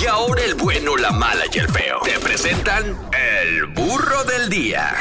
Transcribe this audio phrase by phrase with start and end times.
[0.00, 2.00] Y ahora el bueno, la mala y el feo.
[2.04, 2.96] Te presentan
[3.44, 4.94] el burro del día.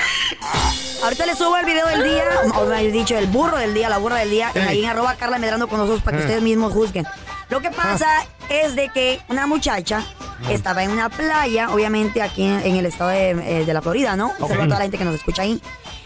[1.04, 2.24] Ahorita les subo el video del día,
[2.56, 4.62] o me he dicho el burro del día, la burra del día, Ey.
[4.68, 6.26] ahí en arroba Carla Medrano con nosotros para que Eh.
[6.28, 7.08] ustedes mismos juzguen.
[7.50, 8.08] Lo que pasa
[8.50, 10.04] es de que una muchacha
[10.50, 14.16] estaba en una playa, obviamente aquí en, en el estado de, eh, de la Florida,
[14.16, 14.32] ¿no?
[14.40, 15.62] Un saludo a toda la gente que nos escucha ahí.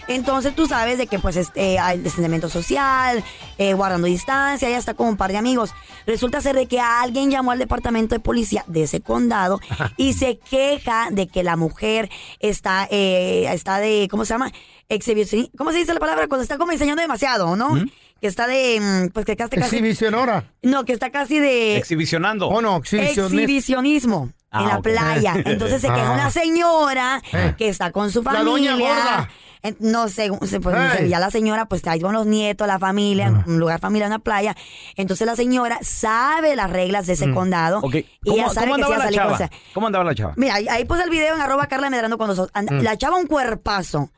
[0.07, 3.23] Entonces tú sabes de que pues este, hay distanciamiento social,
[3.57, 5.71] eh, guardando distancia, ya está con un par de amigos.
[6.05, 9.59] Resulta ser de que alguien llamó al departamento de policía de ese condado
[9.97, 12.09] y se queja de que la mujer
[12.39, 14.51] está, eh, está de, ¿cómo se llama?
[14.89, 16.27] Exhibición, ¿cómo se dice la palabra?
[16.27, 17.73] Cuando está como enseñando demasiado, ¿no?
[18.21, 20.45] Que está de, mm, pues que casi, casi, Exhibicionora.
[20.61, 22.47] no, que está casi de Exhibicionando.
[22.47, 24.83] Oh, no, exhibicionismo Ah, en la ok.
[24.83, 25.33] playa.
[25.43, 26.13] Entonces se queja Ah.
[26.13, 27.55] una señora Eh.
[27.57, 28.71] que está con su La familia.
[28.71, 29.29] doña gorda.
[29.67, 30.75] En- No sé, se- pues,
[31.09, 33.43] ya la señora pues está ahí con los nietos, la familia, Ah.
[33.47, 34.55] un lugar familiar, una playa.
[34.95, 37.95] Entonces la señora sabe las reglas de ese condado Ok.
[37.95, 39.87] y ¿Cómo, ella sabe cómo que si andaba va a la salir con esa- ¿Cómo
[39.87, 40.33] andaba la chava?
[40.37, 42.51] Mira, ahí, ahí puse el video en arroba Carla Medrano con nosotros.
[42.53, 44.09] And- La chava un cuerpazo,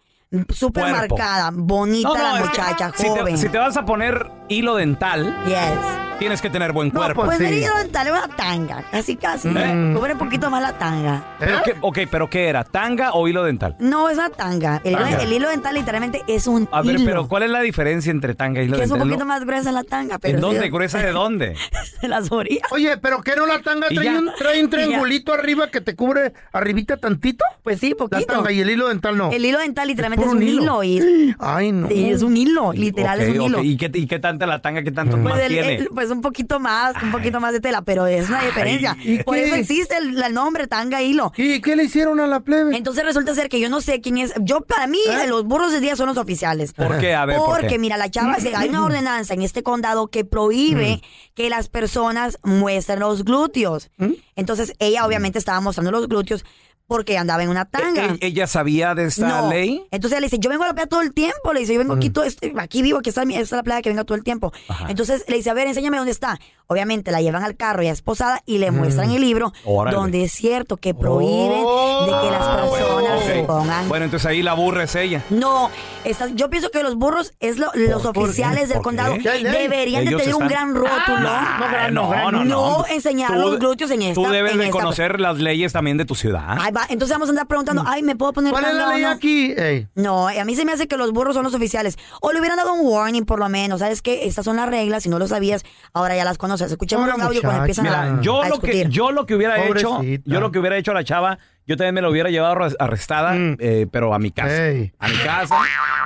[0.53, 0.83] súper.
[0.83, 1.15] Cuerpo.
[1.17, 3.37] marcada, bonita No, no, la es que muchacha, si te- joven.
[3.37, 6.19] Si te, vas a poner hilo dental, Yes.
[6.19, 7.25] tienes que tener buen No, cuerpo.
[7.25, 7.43] Pues sí.
[7.43, 9.47] venir a dental una tanga, casi casi.
[9.49, 9.93] Mm.
[9.95, 11.23] Cubre un poquito más la tanga.
[11.39, 12.63] ¿Pero qué, ok, pero ¿qué era?
[12.63, 13.75] ¿Tanga o hilo dental?
[13.79, 14.81] No, es una tanga.
[14.83, 15.17] El, Tanga.
[15.21, 17.05] el hilo dental literalmente es un A ver, hilo.
[17.05, 19.09] pero ¿cuál es la diferencia entre tanga y hilo que es un dental?
[19.09, 20.61] poquito No- más gruesa la tanga, pero ¿En dónde?
[20.63, 21.55] sí, ¿Gruesa de dónde?
[22.01, 22.71] de las orillas.
[22.71, 26.33] Oye, pero ¿qué no la tanga trae un, trae un triangulito arriba que te cubre
[26.51, 27.43] arribita tantito?
[27.63, 28.33] Pues sí, La poquito.
[28.33, 29.31] tanga y el hilo dental no.
[29.31, 30.83] El hilo dental literalmente es un hilo.
[30.83, 31.91] y, Ay, no.
[31.91, 33.63] y es un hilo, literal es un hilo.
[33.63, 34.83] ¿Y qué, ¿Y qué tanta la tanga?
[34.83, 35.75] ¿Qué tanto Pues, más el- tiene?
[35.75, 38.97] el- pues un poquito más, un poquito más de tela, pero es una diferencia.
[39.03, 39.45] ¿y Por qué?
[39.45, 41.31] eso existe el, el nombre tanga hilo.
[41.37, 42.75] ¿Y qué le hicieron a la plebe?
[42.77, 44.33] Entonces resulta ser que yo no sé quién es.
[44.41, 45.27] Yo, para mí, ¿Eh?
[45.27, 46.73] los burros del día son los oficiales.
[46.73, 47.13] ¿Por qué?
[47.15, 47.79] A ver, ¿por Porque, qué?
[47.79, 51.01] mira, la chava, se- hay una ordenanza en este condado que prohíbe
[51.33, 53.89] que las personas muestren los glúteos.
[54.35, 56.45] Entonces, ella obviamente estaba mostrando los glúteos
[56.87, 58.05] porque andaba en una tanga.
[58.05, 59.49] ¿E- e- ¿Ella sabía de esta no.
[59.49, 59.85] ley?
[59.91, 61.51] Entonces le dice, yo vengo a la playa todo el tiempo.
[61.53, 63.63] Le dice, yo vengo aquí, todo este- aquí vivo, aquí está, mi- esta es la
[63.63, 64.53] playa que vengo todo el tiempo.
[64.87, 66.39] Entonces le dice, a ver, enséñame dónde está.
[66.67, 69.95] Obviamente la llevan al carro ya esposada y le muestran el libro Órale.
[69.95, 72.96] donde es cierto que prohíben de que las personas
[73.43, 75.21] pongan Bueno, entonces ahí la burra es ella.
[75.29, 75.69] no,
[76.03, 80.15] está- yo pienso que los burros es lo- los oficiales del ¿Por condado deberían de
[80.15, 81.29] tener un gran rótulo.
[81.29, 82.77] Ah, no, no, no, no.
[82.79, 85.97] No enseñar los glúteos en esta- Tú debes en de esta- conocer las leyes también
[85.97, 86.57] de tu ciudad.
[86.59, 89.01] Ay, va, entonces vamos a andar preguntando, ay, ¿me puedo poner ¿Cuál es la ley
[89.03, 89.09] no?
[89.09, 89.53] aquí?
[89.57, 89.87] Ey.
[89.95, 91.97] No, a mí se me hace que los burros son los oficiales.
[92.21, 93.79] O le hubieran dado un warning por lo menos.
[93.79, 94.25] ¿Sabes qué?
[94.27, 95.03] Estas son las reglas.
[95.03, 96.71] Si no lo sabías, ahora ya las conoces.
[96.71, 99.63] Escuchemos los audios cuando empiezan Mira, a, yo a lo que yo lo que hubiera
[99.65, 102.55] hecho, yo lo que hubiera hecho a la chava, yo también me lo hubiera llevado
[102.55, 103.57] arres- arrestada, Mm.
[103.59, 104.67] eh, pero a mi casa.
[104.69, 104.91] Ey.
[104.99, 105.55] A mi casa.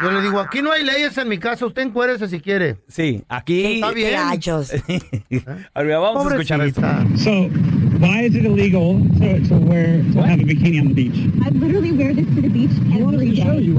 [0.02, 2.78] Yo le digo, aquí no hay leyes en mi casa, usted encuérese si quiere.
[2.88, 3.76] Sí, aquí.
[3.76, 4.14] Está bien.
[5.76, 6.82] Vamos a escuchar esto.
[7.16, 7.32] So,
[8.00, 11.16] why is it illegal to, to wear to have a bikini on the beach?
[11.46, 13.04] I literally wear this to the beach every day.
[13.04, 13.76] We're going to show you.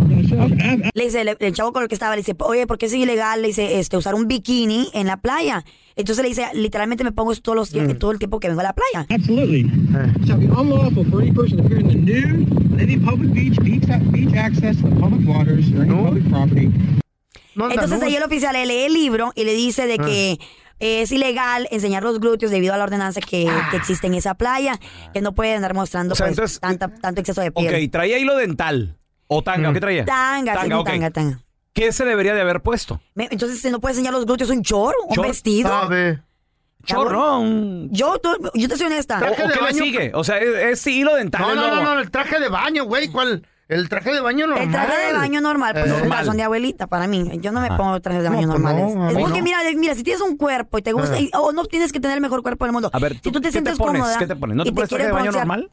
[0.95, 2.95] Le dice, el, el chavo con el que estaba, le dice, oye, ¿por qué es
[2.95, 3.43] ilegal?
[3.43, 5.65] Le dice, este, usar un bikini en la playa.
[5.97, 7.99] Entonces le dice, literalmente me pongo esto todos los, Mm.
[7.99, 9.07] todo el tiempo que vengo a la playa.
[9.11, 9.61] Absolutely.
[10.21, 13.33] It shall be unlawful for any person to appear in the nude on any public
[13.33, 16.05] beach, beach, beach access to the public waters or any No.
[16.05, 16.71] public property.
[17.55, 18.07] No Entonces nudo.
[18.07, 19.87] ahí el oficial le lee el libro y le dice Ah.
[19.87, 20.39] de que
[20.81, 24.81] es ilegal enseñar los glúteos debido a la ordenanza que, que existe en esa playa,
[25.13, 27.85] que no puede andar mostrando O sea, pues, entonces- tanta- tanto exceso de piel.
[27.85, 28.97] Ok, traía hilo dental.
[29.33, 29.75] O tanga, Mm.
[29.75, 30.05] ¿qué traía?
[30.05, 30.87] Tanga, sí, ok.
[30.87, 31.41] tanga, tanga.
[31.73, 33.01] ¿Qué se debería de haber puesto?
[33.15, 35.69] Me- Entonces, si no puede enseñar los glúteos, un chor, un Chor, vestido.
[35.71, 36.21] Sabe.
[36.85, 37.39] Chorro.
[37.39, 39.17] un- Yo, tú- yo te soy honesta.
[39.17, 39.83] ¿O, Traje o de qué le baño.
[39.85, 40.13] sigue?
[40.15, 40.49] O sea, es,
[40.81, 41.43] es hilo dental.
[41.43, 43.09] No, es no, no, no, el traje de baño, güey.
[43.09, 43.47] ¿Cuál?
[43.69, 44.67] El traje de baño normal.
[44.67, 46.19] El traje de baño normal, pues Eh, es un normal.
[46.19, 47.39] calzón de abuelita para mí.
[47.41, 48.95] Yo no me pongo trajes de baño pues normales.
[48.97, 49.45] no, a es mí porque, no.
[49.45, 51.23] mira, mira, si tienes un cuerpo y te gusta, Eh.
[51.23, 52.91] y- o no tienes que tener el mejor cuerpo del mundo.
[52.93, 54.03] A ver, si ¿tú tú te qué te sientes pones?
[54.03, 54.19] cómoda.
[54.19, 54.57] ¿Qué te pones?
[54.57, 55.71] ¿No te y pones traje de baño broncear, normal?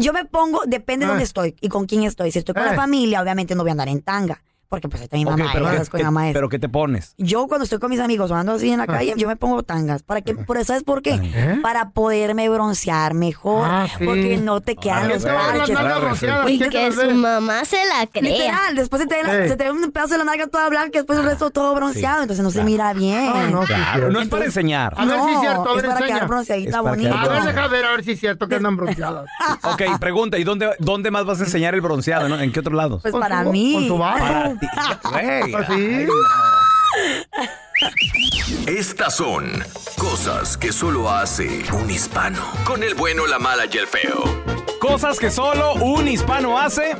[0.00, 1.12] Yo me pongo, depende de Eh.
[1.12, 2.32] dónde estoy y con quién estoy.
[2.32, 4.42] Si estoy con la familia, obviamente no voy a andar en tanga.
[4.72, 6.32] Porque pues ahí está mi mamá, pero, y ¿qué, con qué- mi mamá es.
[6.34, 7.14] pero ¿qué te pones?
[7.18, 9.62] Yo cuando estoy con mis amigos o ando así en la calle, yo me pongo
[9.62, 10.02] tangas.
[10.02, 10.34] ¿Para qué?
[10.34, 11.20] Por- ¿Sabes por qué?
[11.22, 11.58] ¿Eh?
[11.62, 13.68] Para poderme broncear mejor.
[13.70, 14.02] Ah, sí.
[14.02, 15.74] Porque no te Ah, quedan los parches.
[15.74, 18.22] nalgas bronceadas, Y ¿quién te que su mamá se la crea.
[18.32, 20.88] Literal, después se te, la- se te ve un pedazo de la nalga toda blanca
[20.94, 23.30] y después el resto todo bronceado, entonces no se mira bien.
[23.34, 24.94] Ah, no, Claro, no es para enseñar.
[24.96, 26.14] A ver si es cierto, a ver, es para enseña.
[26.14, 27.10] quedar bronceadita Es para bonito.
[27.10, 29.26] quedar A ver, deja ver, a ver si es cierto que andan bronceadas.
[29.64, 32.28] Ok, pregunta, ¿y dónde, dónde más vas a enseñar el bronceado?
[32.28, 32.38] no?
[32.40, 33.02] ¿En qué otros lados?
[33.02, 33.86] Pues para mí.
[33.88, 34.58] Con vaso.
[35.10, 36.08] Güey, Pues.
[38.66, 39.50] Estas son
[39.98, 42.40] cosas que solo hace un hispano.
[42.64, 44.22] Con el bueno, la mala y el feo.
[44.80, 46.96] Cosas que solo un hispano hace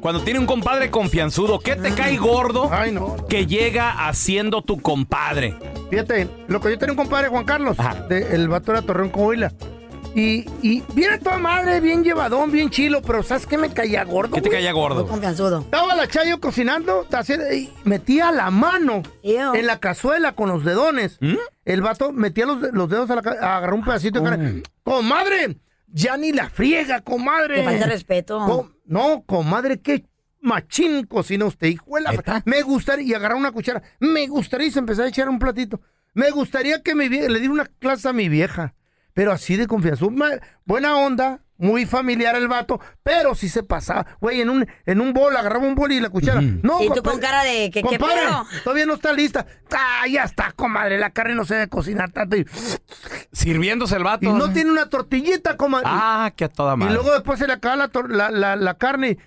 [0.00, 1.58] cuando tiene un compadre confianzudo.
[1.58, 3.26] ¿Qué te cae gordo Ay, no.
[3.28, 5.56] que llega haciendo tu compadre?
[5.90, 7.76] Fíjate, lo que yo tenía un compadre, Juan Carlos,
[8.08, 9.52] de- el vato era Torreón Coahuila.
[10.14, 14.34] Y, y viene toda madre, bien llevadón, bien chilo, pero ¿sabes qué me caía gordo?
[14.34, 14.60] ¿Qué te güey?
[14.60, 15.06] caía gordo?
[15.06, 15.60] confianzudo.
[15.60, 19.54] Estaba la Chayo cocinando, ta- haciendo- y metía la mano Ew.
[19.54, 21.16] en la cazuela con los dedones.
[21.20, 21.36] ¿Mm?
[21.64, 24.62] El vato metía los, los dedos a la ca- agarró un pedacito de carne.
[24.82, 25.56] ¡Comadre!
[25.88, 27.56] Ya ni la friega, comadre.
[27.56, 28.38] Te falta respeto.
[28.46, 30.04] Co- no, comadre, qué
[30.40, 34.70] machín cocina usted, hijo de la Me gustaría, y agarrar una cuchara, me gustaría y
[34.70, 35.80] se empezó a echar un platito.
[36.14, 38.74] Me gustaría que mi vie- le diera una clase a mi vieja,
[39.14, 40.04] pero así de confianza.
[40.64, 44.06] Buena onda, muy familiar el vato, pero sí se pasaba.
[44.20, 46.40] Güey, en un, en un bol, agarraba un bol y la cuchara.
[46.40, 48.46] No, Y tú con cara de que, ¿qué pedo?
[48.64, 49.46] todavía no está lista.
[49.72, 52.36] Ah, ya está, comadre, la carne no se debe cocinar tanto.
[52.36, 52.46] Y,
[53.32, 54.26] Sirviéndose el vato.
[54.26, 55.86] y no tiene una tortillita, comadre.
[55.88, 56.94] Ah, que a toda Y madre.
[56.94, 59.18] luego después se le acaba la, tor- la, la, la carne.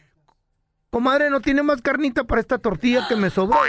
[0.95, 3.59] Comadre, no tiene más carnita para esta tortilla que me sobró.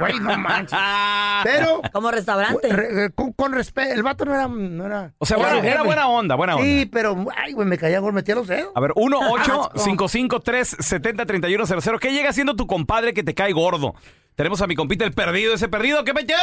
[0.00, 0.76] Güey, no manches.
[1.44, 2.66] Pero, Como restaurante.
[2.68, 4.48] re- con, con respeto, el vato no era.
[4.48, 5.72] No era O sea, Era bueno, jefe.
[5.72, 6.66] era buena onda, buena onda.
[6.66, 8.72] sí, pero, ay, güey, me caía gordo, metía los dedos.
[8.74, 13.22] A ver, 1 8 55 3 70 31 00 ¿Qué llega siendo tu compadre que
[13.22, 13.94] te cae gordo?
[14.34, 16.34] Tenemos a mi compita el perdido, ese perdido, ¿qué metió?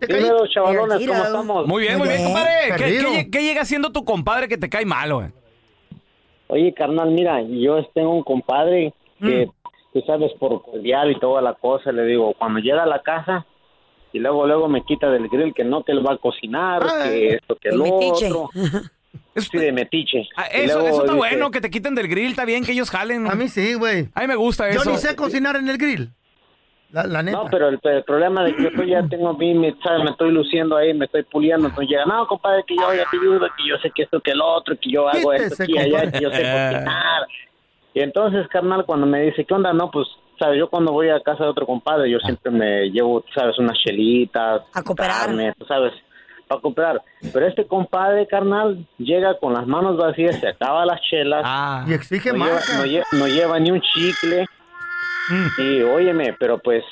[0.00, 0.22] ¿Te caí?
[0.22, 1.06] Dímelo, chavalones.
[1.06, 1.66] ¿cómo estamos?
[1.66, 2.50] Muy bien, muy bien, compadre.
[2.68, 3.10] ¿Qué, Perdido.
[3.10, 5.28] qué lle- qué llega siendo tu compadre que te cae mal, güey?
[6.48, 9.50] Oye, carnal, mira, yo tengo un compadre que, Mm.
[9.92, 13.46] tú sabes, por cordial y toda la cosa, le digo, cuando llega a la casa
[14.12, 17.04] y luego, luego me quita del grill que no, que él va a cocinar, Ah,
[17.04, 18.26] que esto, que lo metiche.
[18.32, 18.48] otro.
[19.36, 20.28] Sí, de metiche.
[20.36, 22.72] Ah, eso, luego eso está dice, bueno, que te quiten del grill, está bien que
[22.72, 23.26] ellos jalen.
[23.30, 24.08] A mí sí, güey.
[24.14, 24.90] A mí me gusta Yo eso.
[24.90, 26.10] ni sé cocinar en el grill.
[26.90, 27.36] La, la neta.
[27.36, 30.04] No, pero el, el problema de que yo ya tengo mí, me, ¿sabes?
[30.04, 33.18] me estoy luciendo ahí, me estoy puliendo, entonces llega, no, compadre, que yo ya te
[33.18, 35.78] ayudo, que yo sé que esto, que el otro, que yo hago esto Quítese, y
[35.78, 37.26] allá, que yo sé cocinar.
[37.92, 39.72] Y entonces, carnal, cuando me dice, ¿qué onda?
[39.74, 40.06] No, pues,
[40.38, 40.58] ¿sabes?
[40.58, 43.58] Yo cuando voy a casa de otro compadre, yo siempre me llevo, ¿sabes?
[43.58, 44.62] Unas chelitas.
[44.72, 45.26] A cooperar.
[45.26, 45.92] carne, sabes,
[46.46, 47.02] para cooperar.
[47.32, 51.42] Pero este compadre, carnal, llega con las manos vacías, se acaba las chelas.
[51.44, 51.84] Ah.
[51.86, 53.12] Y exige no, lleva, más.
[53.12, 54.46] no, no lleva ni un chicle.
[55.56, 56.84] Y óyeme, pero pues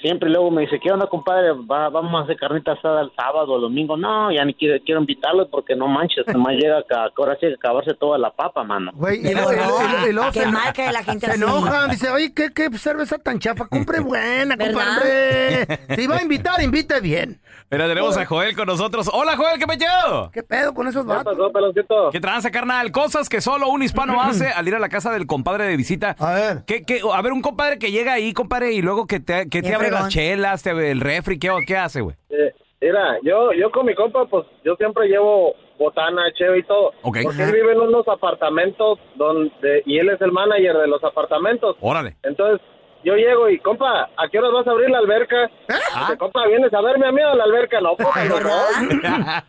[0.00, 1.52] siempre luego me dice, ¿qué onda, compadre?
[1.52, 3.96] Va- vamos a hacer carnita asada el sábado o el domingo.
[3.96, 7.54] No, ya ni quiero, quiero invitarlos porque no manches, nomás llega a, ahora sí que
[7.54, 8.90] acabarse toda la papa, mano.
[8.94, 9.68] Güey, y De luego- y verdad.
[9.68, 11.42] luego- y luego Qué se- mal que la gente Se así.
[11.42, 13.66] enojan, dice, oye, ¿qué, qué cerveza tan chafa?
[13.66, 15.66] Compre buena, compadre.
[15.96, 17.40] Si va a invitar, invite bien.
[17.70, 19.08] Mira, tenemos a Joel con nosotros.
[19.12, 19.86] Hola, Joel, ¿qué metió?
[20.32, 21.36] ¿Qué pedo con esos ¿Qué vatos?
[21.36, 22.10] pasó, peloncito?
[22.10, 22.90] ¿Qué tranza, carnal?
[22.90, 26.16] Cosas que solo un hispano hace al ir a la casa del compadre de visita.
[26.18, 26.64] A ver.
[26.66, 29.62] ¿Qué, qué- a ver, un compadre que llega ahí, compadre, y luego que te, que
[29.62, 32.16] te abre las chelas, te abre el refri, ¿qué, qué hace, güey?
[32.30, 36.92] Eh, mira, yo, yo con mi compa, pues yo siempre llevo botana, cheve y todo.
[37.02, 41.76] Porque él vive en unos apartamentos donde, y él es el manager de los apartamentos.
[41.80, 42.16] Órale.
[42.22, 42.60] Entonces,
[43.04, 45.50] yo llego y, compa, ¿a qué horas vas a abrir la alberca?
[45.68, 47.80] Dice, compa, ¿vienes a verme a mí a la alberca?
[47.80, 48.50] No, compa, no, no.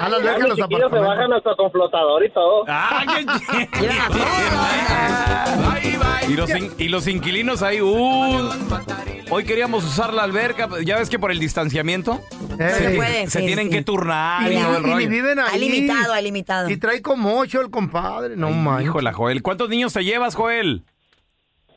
[0.00, 2.64] A Ya vergas los los chiquillos se bajan hasta con flotador y todo.
[2.68, 3.24] ¡Ah, qué
[3.78, 3.92] chido!
[6.28, 8.50] Y los, in- y los inquilinos ahí, uh,
[9.30, 12.20] hoy queríamos usar la alberca, ya ves que por el distanciamiento
[12.58, 13.72] Eh, se puede, se sí, tienen sí.
[13.76, 15.58] que turnar Y, y, todo el y viven ahí.
[15.58, 16.70] Limitado, hay limitado.
[16.70, 18.36] Y trae como ocho el compadre.
[18.36, 18.86] No manches.
[18.86, 19.42] Híjole, Joel.
[19.42, 20.84] ¿Cuántos niños te llevas, Joel?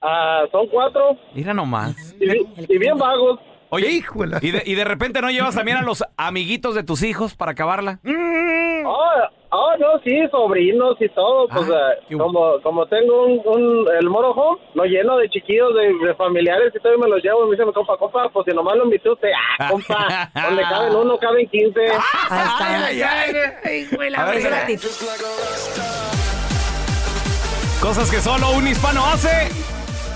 [0.08, 2.16] Ah, son cuatro Mira nomás.
[2.20, 3.40] y, bi- y bien vagos.
[3.70, 4.38] Oye, Híjole.
[4.42, 7.52] ¿y de, y de repente no llevas también a los amiguitos de tus hijos para
[7.54, 8.00] acabarla?
[8.86, 9.10] Oh,
[9.50, 11.48] oh, no, sí, sobrinos y todo.
[11.48, 12.32] Pues Ah, ah, qué bueno.
[12.32, 16.72] como, como tengo un, un, el moro home, lo lleno de chiquillos, de, de familiares
[16.76, 17.44] y todo, y me los llevo.
[17.44, 20.62] Y me dice, mi compa, compa, pues si nomás lo invité usted, ah, compa, donde
[20.62, 21.82] caben uno, caben quince.
[22.30, 24.22] Ahí está.
[24.22, 24.80] A ver.
[27.82, 29.50] Cosas que solo un hispano hace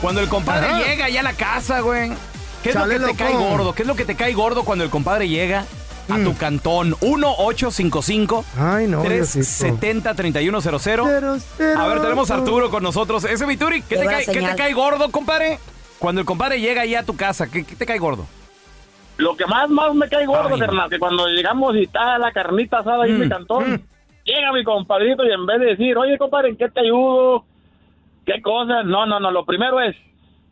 [0.01, 0.83] cuando el compadre Ajá.
[0.83, 2.11] llega ya a la casa, güey.
[2.63, 3.37] ¿Qué es Chale, lo que te loco.
[3.39, 3.73] cae gordo?
[3.73, 5.65] ¿Qué es lo que te cae gordo cuando el compadre llega
[6.09, 6.93] a tu cantón.
[6.95, 8.43] 1-855.
[8.57, 11.41] Ay, no, 370-3100.
[11.77, 13.23] A ver, tenemos a Arturo con nosotros.
[13.25, 15.59] Ese Vituri, ¿qué, te cae, qué te cae gordo, compadre?
[15.99, 18.25] Cuando el compadre llega ahí a tu casa, ¿qué, qué te cae gordo?
[19.17, 22.31] Lo que más, más me cae gordo, Ay, carnal, que cuando llegamos y está la
[22.31, 23.79] carnita asada ahí en mi Mm, cantón, mm.
[24.23, 27.43] llega mi compadrito y en vez de decir, oye, compadre, ¿en qué te ayudo?
[28.25, 28.85] ¿Qué cosas?
[28.85, 29.95] No, no, no, lo primero es,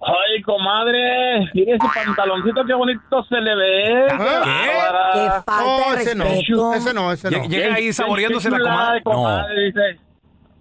[0.02, 4.06] ay, comadre, mire ese pantaloncito, qué bonito se le ve.
[4.10, 4.18] ¿Qué?
[4.18, 5.10] bárbara".
[5.14, 7.38] Qué falta Oh, de ese no, ese no, ese no.
[7.38, 8.96] Lle- Llega ahí saboreándose la comadre.
[8.96, 10.00] de comadre, dice.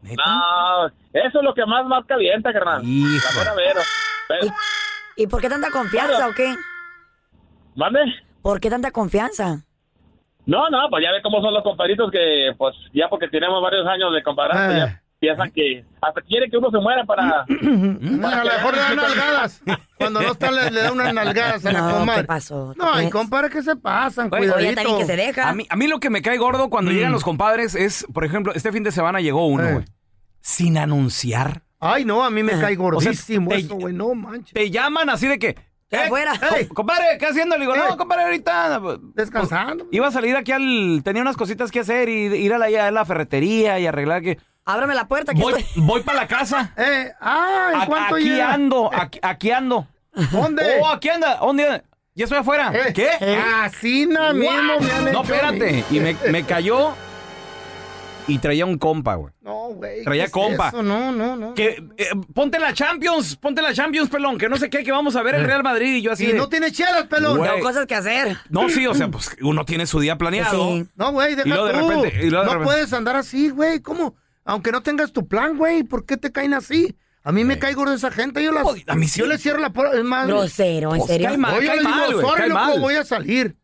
[0.02, 0.22] ¿Neta?
[0.26, 2.82] No, eso es lo que más, más calienta, carnal.
[2.84, 3.26] Hijo.
[3.34, 3.80] La mera vera.
[4.28, 4.54] Pero-
[5.16, 6.54] ¿Y por qué tanta confianza o qué?
[7.74, 8.00] ¿Mande?
[8.42, 9.60] ¿Por qué tanta confianza?
[10.44, 13.86] No, no, pues ya ve cómo son los compadritos que, pues, ya porque tenemos varios
[13.86, 14.72] años de comparar, Ah.
[14.76, 17.40] ya piensan que hasta quiere que uno se muera para...
[17.48, 19.62] A lo mejor le dan nalgadas.
[19.98, 22.20] Cuando no está, le, le da unas nalgadas a la No, comadre.
[22.22, 22.74] ¿qué pasó?
[22.76, 24.28] No, ¿Qué y compadre, que se pasan?
[24.32, 24.74] Oye, Cuidadito.
[24.74, 25.48] también que se deja.
[25.48, 28.24] A mí, a mí lo que me cae gordo cuando llegan los compadres es, por
[28.24, 29.66] ejemplo, este fin de semana llegó uno, Mm.
[29.68, 29.72] Eh.
[29.72, 29.84] güey.
[30.40, 31.62] Sin anunciar.
[31.80, 33.92] Ay, no, a mí me cae gordísimo te- eso, güey.
[33.94, 34.52] No manches.
[34.54, 35.56] Te llaman así de que.
[35.90, 36.08] Ey.
[36.08, 37.56] com- compadre, ¿qué haciendo?
[37.56, 37.80] Le digo, Eh.
[37.88, 38.80] no, compadre, ahorita.
[38.82, 39.86] pues, Descansando.
[39.92, 41.00] Iba a salir aquí al.
[41.04, 44.38] Tenía unas cositas que hacer y ir a la, a la ferretería y arreglar que.
[44.66, 45.82] Ábrame la puerta que Voy, estoy...
[45.84, 46.72] voy para la casa.
[46.76, 48.52] Eh, ah, ¿en A- cuánto aquí llega?
[48.52, 49.86] ando, aquí, aquí ando.
[50.32, 50.80] ¿Dónde?
[50.82, 51.36] Oh, aquí anda.
[51.36, 51.64] ¿Dónde?
[51.64, 51.84] anda?
[52.14, 52.72] Ya estoy afuera.
[52.74, 53.10] Eh, ¿Qué?
[53.62, 55.84] Así na mismo me han No, espérate.
[55.90, 56.94] Y me, me cayó
[58.28, 59.32] y traía un compa, güey.
[59.42, 60.02] No, güey.
[60.02, 60.68] Traía ¿qué es compa.
[60.68, 60.82] eso?
[60.82, 61.54] No, no, no.
[61.54, 65.14] Que eh, ponte la Champions, ponte la Champions, pelón, que no sé qué, que vamos
[65.14, 66.26] a ver el Real Madrid y yo así.
[66.26, 67.40] De- no tiene chelas, pelón.
[67.40, 68.36] Tengo cosas que hacer.
[68.48, 70.72] No, sí, o sea, pues uno tiene su día planeado.
[70.72, 70.86] Sí.
[70.96, 71.88] No, güey, deja Y luego de tú.
[71.88, 73.80] repente- y luego de no repente- puedes andar así, güey.
[73.80, 74.16] ¿Cómo?
[74.46, 75.82] Aunque no tengas tu plan, güey.
[75.82, 76.96] ¿Por qué te caen así?
[77.22, 78.42] A mí me cae gordo esa gente.
[78.42, 79.18] Yo, las, Pues, a mí sí.
[79.20, 79.96] yo les cierro la puerta.
[79.98, 81.28] Es más, Grosero, ¿en Pues, serio?
[81.28, 82.80] cae mal, Oye, cae les mal, digo, güey, sorry, cae loco, mal.
[82.80, 83.56] voy a salir.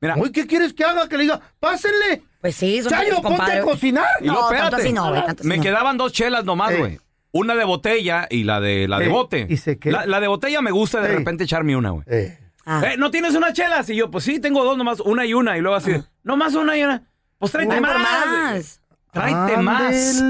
[0.00, 1.08] Mira, Uy, ¿qué quieres que haga?
[1.08, 2.22] Que le diga, pásenle.
[2.40, 4.06] Pues sí, son Chayo, ponte a cocinar.
[4.20, 4.82] y luego, No, tanto espérate.
[4.82, 5.62] así no, güey, tanto así me no.
[5.62, 6.78] quedaban dos chelas nomás, Ey.
[6.78, 6.98] güey.
[7.32, 9.46] Una de botella y la de la de Ey, bote.
[9.48, 9.92] ¿y se qué?
[9.92, 11.16] La, la de botella me gusta de Ey.
[11.18, 12.04] repente echarme una, güey.
[12.08, 12.38] Eh.
[12.66, 12.82] Ah.
[12.86, 13.84] Eh, ¿No tienes una chela?
[13.86, 15.56] Y yo, pues sí, tengo dos nomás, una y una.
[15.56, 15.92] Y luego así,
[16.24, 17.02] no más una y una.
[17.38, 18.80] Pues tráete más.
[19.12, 20.22] Tráete más.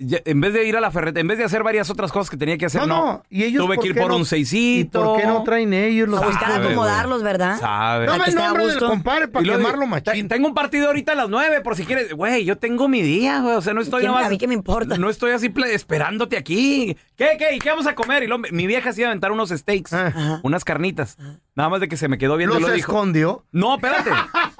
[0.00, 2.30] Ya, en vez de ir a la ferretería, en vez de hacer varias otras cosas
[2.30, 3.04] que tenía que hacer, No, no.
[3.06, 3.22] no.
[3.30, 5.04] ¿Y ellos Tuve que ir por no- un ¿Y seisito.
[5.04, 7.58] por qué no traen ellos los buscar Sabe, acomodarlos, ¿verdad?
[7.58, 8.06] Sabe.
[8.06, 10.28] Dame que el nombre del compadre para Y quemarlo machín.
[10.28, 12.12] te- Tengo un partido ahorita a las nueve, por si quieres.
[12.12, 13.54] Güey, yo tengo mi día, güey.
[13.56, 14.96] O sea, no estoy ¿Quién- nomás- a mí qué me importa?
[14.98, 16.96] No estoy así esperándote aquí.
[17.16, 17.54] ¿Qué, qué?
[17.54, 18.22] ¿Y qué vamos a comer?
[18.22, 20.06] Y luego mi vieja se iba a aventar unos steaks, Ah.
[20.08, 20.40] Ajá.
[20.42, 21.16] unas carnitas.
[21.54, 22.90] Nada más de que se me quedó viendo y Los lo dijo.
[22.92, 23.44] escondió.
[23.52, 24.10] No, espérate.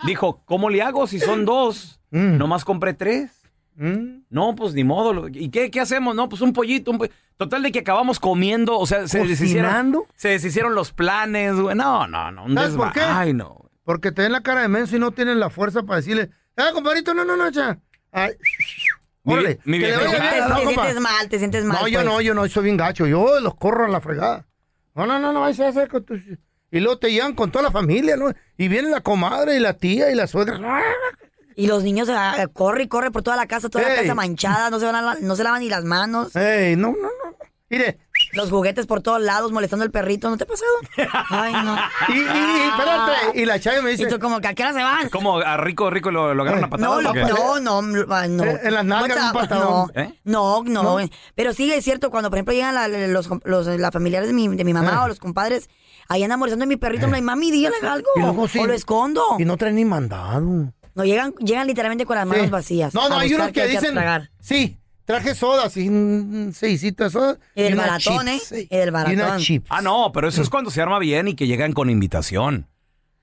[0.06, 2.00] dijo, ¿cómo le hago si son dos?
[2.10, 2.36] Mm.
[2.38, 3.30] Nomás compré tres.
[3.76, 4.24] Mm.
[4.30, 5.28] No, pues ni modo.
[5.28, 6.14] ¿Y qué, qué hacemos?
[6.14, 6.90] No, pues un pollito.
[6.90, 8.78] un po- Total de que acabamos comiendo.
[8.78, 11.74] O sea, se deshicieron, se deshicieron los planes, güey.
[11.74, 12.44] No, no, no.
[12.44, 13.00] Un ¿Sabes por qué?
[13.00, 13.58] Ay, no.
[13.82, 16.70] Porque te ven la cara de menso y no tienen la fuerza para decirle, ah,
[16.72, 17.78] compadrito, no, no, no, ya.
[18.12, 18.30] Ay,
[19.24, 20.82] órale, mi que le vieja vaya dice, Te, bien, te no, compa.
[20.84, 21.78] sientes mal, te sientes mal.
[21.82, 22.04] No, yo pues.
[22.06, 23.06] no, yo no, soy bien gacho.
[23.06, 24.46] Yo los corro a la fregada.
[24.94, 26.20] No, no, no, no, vais a hacer con tus...
[26.70, 28.32] Y luego te llevan con toda la familia, ¿no?
[28.56, 30.58] Y viene la comadre y la tía y la suegra.
[31.56, 34.70] Y los niños ah, corre y corre por toda la casa, toda la casa manchada,
[34.70, 36.34] no se, van a la- no se lavan ni las manos.
[36.36, 37.34] Ey, no, no, no.
[37.70, 37.98] Mire,
[38.34, 40.70] Los juguetes por todos lados molestando al perrito, ¿no te ha pasado?
[41.30, 41.76] Ay, no.
[42.08, 43.40] y, y, y espérate.
[43.40, 45.08] Y la chava me Y dice, tú como que a qué hora se van.
[45.08, 47.02] ¿Cómo a rico, rico lo, lo agarran a No, patadas?
[47.02, 47.20] lo- o qué?
[47.24, 48.44] no, no, no, no.
[48.44, 49.90] Eh, en las nalgas No, un patadón.
[49.94, 50.20] No, ¿Eh?
[50.24, 50.98] no, no.
[51.34, 54.46] Pero sí es cierto, cuando por ejemplo llegan la- los, los, la familiares de mi,
[54.48, 55.04] de mi mamá Eh.
[55.04, 55.68] o los compadres,
[56.08, 58.08] ahí andan molestando a mi perrito, me mami, dígale algo.
[58.16, 58.58] y luego sí.
[58.60, 59.22] O lo escondo.
[59.38, 60.72] Y no traen ni mandado.
[60.94, 62.50] No, llegan, llegan literalmente con las manos Sí.
[62.50, 62.94] vacías.
[62.94, 64.30] No, no, hay unos que qué hay dicen, tragar.
[64.40, 67.38] sí, traje soda, sí, un seisito de soda.
[67.54, 68.68] Y del chips, ¿eh?
[68.70, 68.76] Y
[69.16, 69.66] del chips.
[69.70, 72.68] Ah, no, pero eso es cuando se arma bien y que llegan con invitación.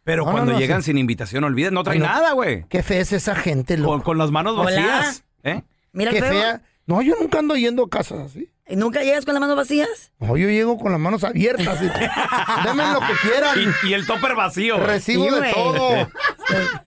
[0.03, 0.87] Pero No, cuando no, llegan sí.
[0.87, 2.07] sin invitación, olviden, no trae Ay, no.
[2.07, 2.65] nada, güey.
[2.69, 3.91] Qué fea es esa gente, loco.
[3.91, 4.63] Con, con las manos Hola.
[4.63, 5.23] vacías.
[5.43, 5.61] ¿Eh?
[5.93, 6.61] Mira Qué fea.
[6.87, 8.49] No, yo nunca ando yendo a casas así.
[8.67, 10.11] ¿Y ¿Nunca llegas con las manos vacías?
[10.19, 11.77] No, yo llego con las manos abiertas.
[11.79, 11.85] ¿sí?
[12.65, 13.57] Deme lo que quieran.
[13.83, 14.77] Y, y el topper vacío.
[14.77, 16.09] Recibo Sí, de todo.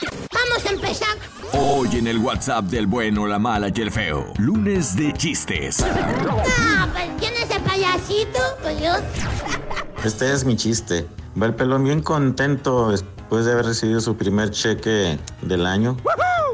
[0.00, 1.16] Vamos a empezar.
[1.52, 4.32] Hoy en el WhatsApp del bueno, la mala y el feo.
[4.38, 5.84] Lunes de chistes.
[5.84, 8.38] Ah, pues ¿quién es el payasito?
[8.62, 8.92] Pues yo.
[10.04, 11.06] Este es mi chiste.
[11.40, 15.96] Va el pelón bien contento después de haber recibido su primer cheque del año.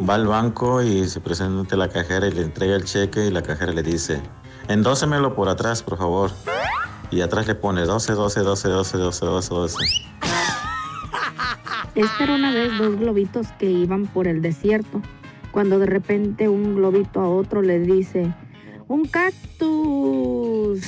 [0.09, 3.31] Va al banco y se presenta ante la cajera y le entrega el cheque y
[3.31, 4.21] la cajera le dice,
[4.69, 6.31] endósemelo por atrás, por favor.
[7.11, 9.77] Y atrás le pone 12, 12, 12, 12, 12, 12, 12.
[11.95, 15.03] Esta era una vez dos globitos que iban por el desierto,
[15.51, 18.33] cuando de repente un globito a otro le dice,
[18.87, 20.81] un cactus.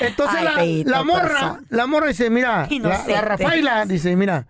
[0.00, 4.46] entonces Ay, la, la morra, la morra dice, mira, la, la Rafaela dice, mira,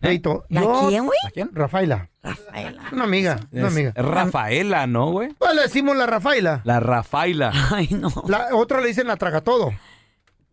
[0.00, 1.18] Feito, ¿La yo- quién, güey?
[1.26, 1.50] ¿A quién?
[1.52, 2.82] Rafaela, Rafaela.
[2.92, 3.92] una amiga, una Es amiga.
[3.96, 5.34] Rafaela, ¿no, güey?
[5.38, 6.60] Pues le decimos la Rafaela.
[6.64, 7.52] La Rafaela.
[7.72, 8.08] Ay, no.
[8.28, 9.72] La otra le dicen la traga todo.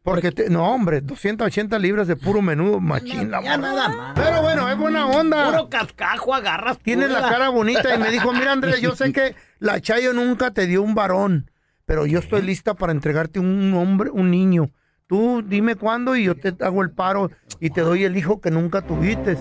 [0.02, 3.32] Porque, te- no, hombre, 280 libras de puro menudo machín.
[3.32, 4.12] la morra.
[4.16, 5.70] Pero bueno, es buena onda.
[5.70, 6.78] cascajo agarras.
[6.80, 10.52] Tienes la cara bonita y me dijo, mira Andrés, yo sé que la Chayo nunca
[10.52, 11.50] te dio un varón,
[11.86, 14.70] pero yo estoy lista para entregarte un hombre, un niño.
[15.08, 17.30] Tú dime cuándo y yo te hago el paro
[17.60, 19.38] y te doy el hijo que nunca tuviste.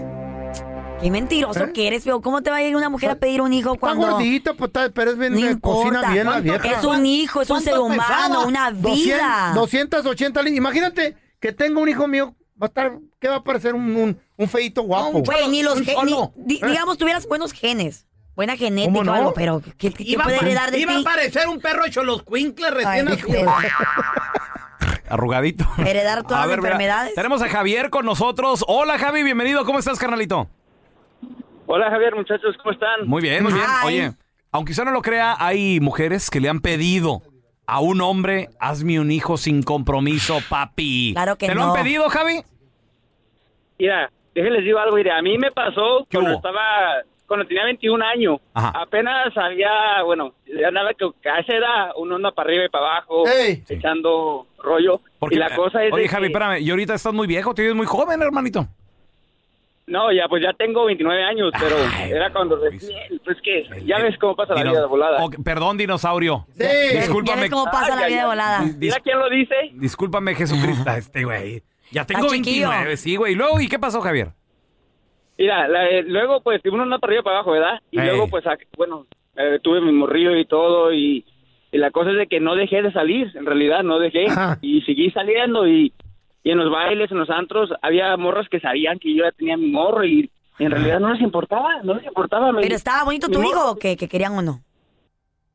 [1.01, 1.73] Qué mentiroso ¿Eh?
[1.73, 2.21] que eres, feo.
[2.21, 4.11] ¿Cómo te va a ir una mujer a pedir un hijo Está cuando...
[4.13, 6.79] gordita, pues, está- pero es bien, No eh, cocina bien la ¿Cuánto- vieja.
[6.79, 9.53] Es un hijo, es un ser humano, una 200, vida.
[9.55, 10.59] 280 libras.
[10.59, 13.75] Imagínate que tenga un hijo mío, va a estar, ¿qué va a parecer?
[13.75, 15.23] Un, un, un feito guapo.
[15.23, 15.85] Güey, ni los Un
[16.37, 16.67] di- ¿Eh?
[16.67, 18.07] digamos, tuvieras buenos genes.
[18.35, 19.13] Buena genética ¿Cómo no?
[19.15, 20.87] algo, pero ¿qué, qué puede heredar de ti?
[21.05, 23.47] parecer un perro hecho los cuincles recién de-
[25.09, 25.67] Arrugadito.
[25.79, 27.15] Heredar todas A las mira, enfermedades.
[27.15, 28.65] tenemos a Javier con nosotros.
[28.67, 29.65] Hola, Javi, bienvenido.
[29.67, 30.49] ¿Cómo estás, carnalito?
[31.67, 33.07] Hola Javier, muchachos, ¿cómo están?
[33.07, 33.65] Muy bien, muy bien.
[33.85, 34.13] Oye,
[34.51, 37.23] aunque usted no lo crea, hay mujeres que le han pedido
[37.67, 41.13] a un hombre, hazme un hijo sin compromiso, papi.
[41.15, 42.43] Claro que ¿Te lo han pedido, Javi?
[43.79, 46.37] Mira, déjenles digo algo, mire, a mí me pasó ¿Qué cuando hubo?
[46.39, 48.73] estaba, cuando tenía 21 años, Ajá.
[48.83, 52.87] apenas había, bueno, ya nada que a esa edad uno anda para arriba y para
[52.97, 53.65] abajo, Ey.
[53.69, 57.27] echando rollo, Porque, y la cosa es Oye, Javi, que- espérame, y ahorita estás muy
[57.27, 58.67] viejo, te ves muy joven, hermanito.
[59.87, 63.99] No, ya pues ya tengo 29 años, pero Ay, era cuando recién, pues que ya
[63.99, 65.19] ves cómo pasa la vida de volada.
[65.45, 66.47] Perdón, dinosaurio.
[66.53, 66.63] Sí.
[66.65, 67.41] Ya Discúlpame.
[67.43, 68.63] ves cómo pasa Ay, la vida de volada.
[68.79, 69.55] Mira quién lo dice.
[69.75, 70.91] Discúlpame, Jesucristo.
[70.97, 71.63] Este güey.
[71.91, 72.69] Ya tengo Está chiquillo.
[72.69, 73.33] 29, sí, güey.
[73.33, 74.29] ¿Y luego y qué pasó, Javier?
[75.39, 77.81] Mira, la- eh, luego pues uno anda para arriba para abajo, ¿verdad?
[77.91, 78.07] Y Ey.
[78.07, 78.45] luego pues,
[78.77, 81.25] bueno, eh, tuve mi morrillo y todo y,
[81.73, 84.59] y la cosa es de que no dejé de salir, en realidad no dejé Ajá.
[84.63, 85.93] y seguí saliendo y,
[86.45, 89.57] y en los bailes, en los antros, había morras que sabían que yo ya tenía
[89.57, 92.53] mi morro y, y en realidad no les importaba, no les importaba.
[92.53, 93.97] me- ¿Pero estaba bonito tu mi hijo o qué?
[93.97, 94.61] ¿Que querían o no?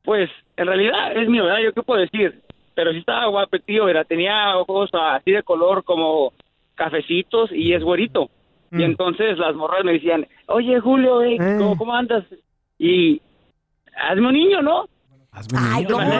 [0.02, 1.60] Pues en realidad es mío, ¿verdad?
[1.62, 2.40] Yo qué puedo decir,
[2.74, 4.06] pero sí estaba guapetío, ¿verdad?
[4.06, 6.32] Tenía ojos así de color como
[6.74, 8.30] cafecitos y es güerito.
[8.70, 8.80] Mm.
[8.80, 11.56] Y entonces las morras me decían, oye Julio, eh, Eh.
[11.58, 12.24] ¿cómo, cómo andas?
[12.78, 13.20] Y
[13.96, 14.86] hazme un niño, ¿no?
[15.32, 16.10] Hazme un Ay, niño, ¿cómo?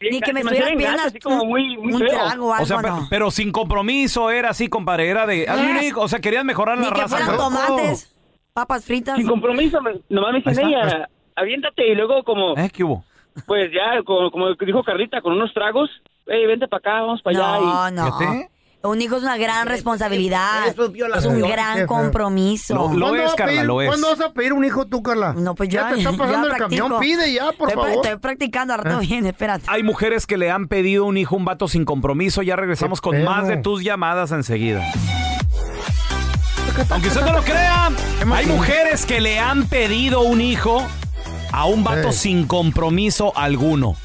[0.00, 2.08] Ni que me bien pidiendo así como muy, muy un feo.
[2.08, 3.06] trago o algo, O sea, pe- ¿no?
[3.10, 5.08] pero sin compromiso era así, compadre.
[5.08, 5.46] Era de.
[5.48, 6.00] hazme un hijo.
[6.00, 7.16] O sea, querías mejorar Ni la que raza.
[7.18, 7.36] fueran ¿no?
[7.36, 8.14] tomates,
[8.54, 9.16] papas fritas.
[9.16, 12.70] Sin compromiso, me- nomás me Ahí dicen está, ahí ella, aviéntate y luego como, ¿Eh?
[12.72, 13.04] ¿Qué hubo?
[13.46, 15.90] pues ya, como, como dijo Carlita, con unos tragos,
[16.26, 17.60] hey, vente para acá, vamos para allá.
[17.60, 18.04] No, y, no.
[18.18, 18.50] Fíjate.
[18.82, 20.66] Un hijo es una gran responsabilidad.
[20.68, 22.74] eso es Es un gran compromiso.
[22.74, 23.88] Lo- lo- ¿Cuándo es, vas a Carla, pedir- lo es.
[23.88, 25.34] ¿Cuándo vas a pedir un hijo tú, Carla?
[25.34, 25.90] No, pues ya.
[25.90, 26.88] te está pasando ya el camión.
[26.88, 26.98] practico.
[27.00, 28.06] Pide ya, por estoy, favor.
[28.06, 29.02] Estoy practicando, ahora todo Ah.
[29.02, 29.64] bien, espérate.
[29.68, 32.40] Hay mujeres que le han pedido un hijo, un vato sin compromiso.
[32.40, 34.82] Ya regresamos con más de tus llamadas enseguida.
[36.88, 37.90] Aunque usted no lo crea,
[38.34, 40.82] hay mujeres que le han pedido un hijo
[41.52, 43.96] a un vato sin compromiso alguno.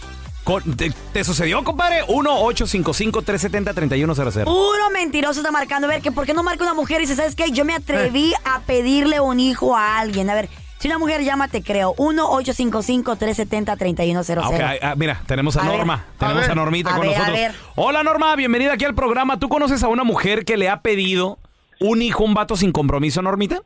[0.78, 2.04] ¿Te, te sucedió, compadre?
[2.04, 4.44] 1-855-370-3100.
[4.44, 5.88] Puro mentiroso está marcando.
[5.88, 7.50] A ver, que ¿por qué no marca una mujer y dice, ¿sabes qué?
[7.52, 10.30] Yo me atreví a pedirle un hijo a alguien.
[10.30, 10.48] A ver,
[10.80, 11.96] si una mujer llama, te creo.
[11.96, 14.40] 1-855-370-3100.
[14.44, 15.64] Ah, ok, ah, mira, tenemos a.
[15.64, 16.06] Norma.
[16.20, 17.40] Tenemos a Normita A con ver, nosotros.
[17.76, 19.40] Hola, Norma, bienvenida aquí al programa.
[19.40, 21.40] ¿Tú conoces a una mujer que le ha pedido
[21.80, 23.64] un hijo, un vato sin compromiso, Normita?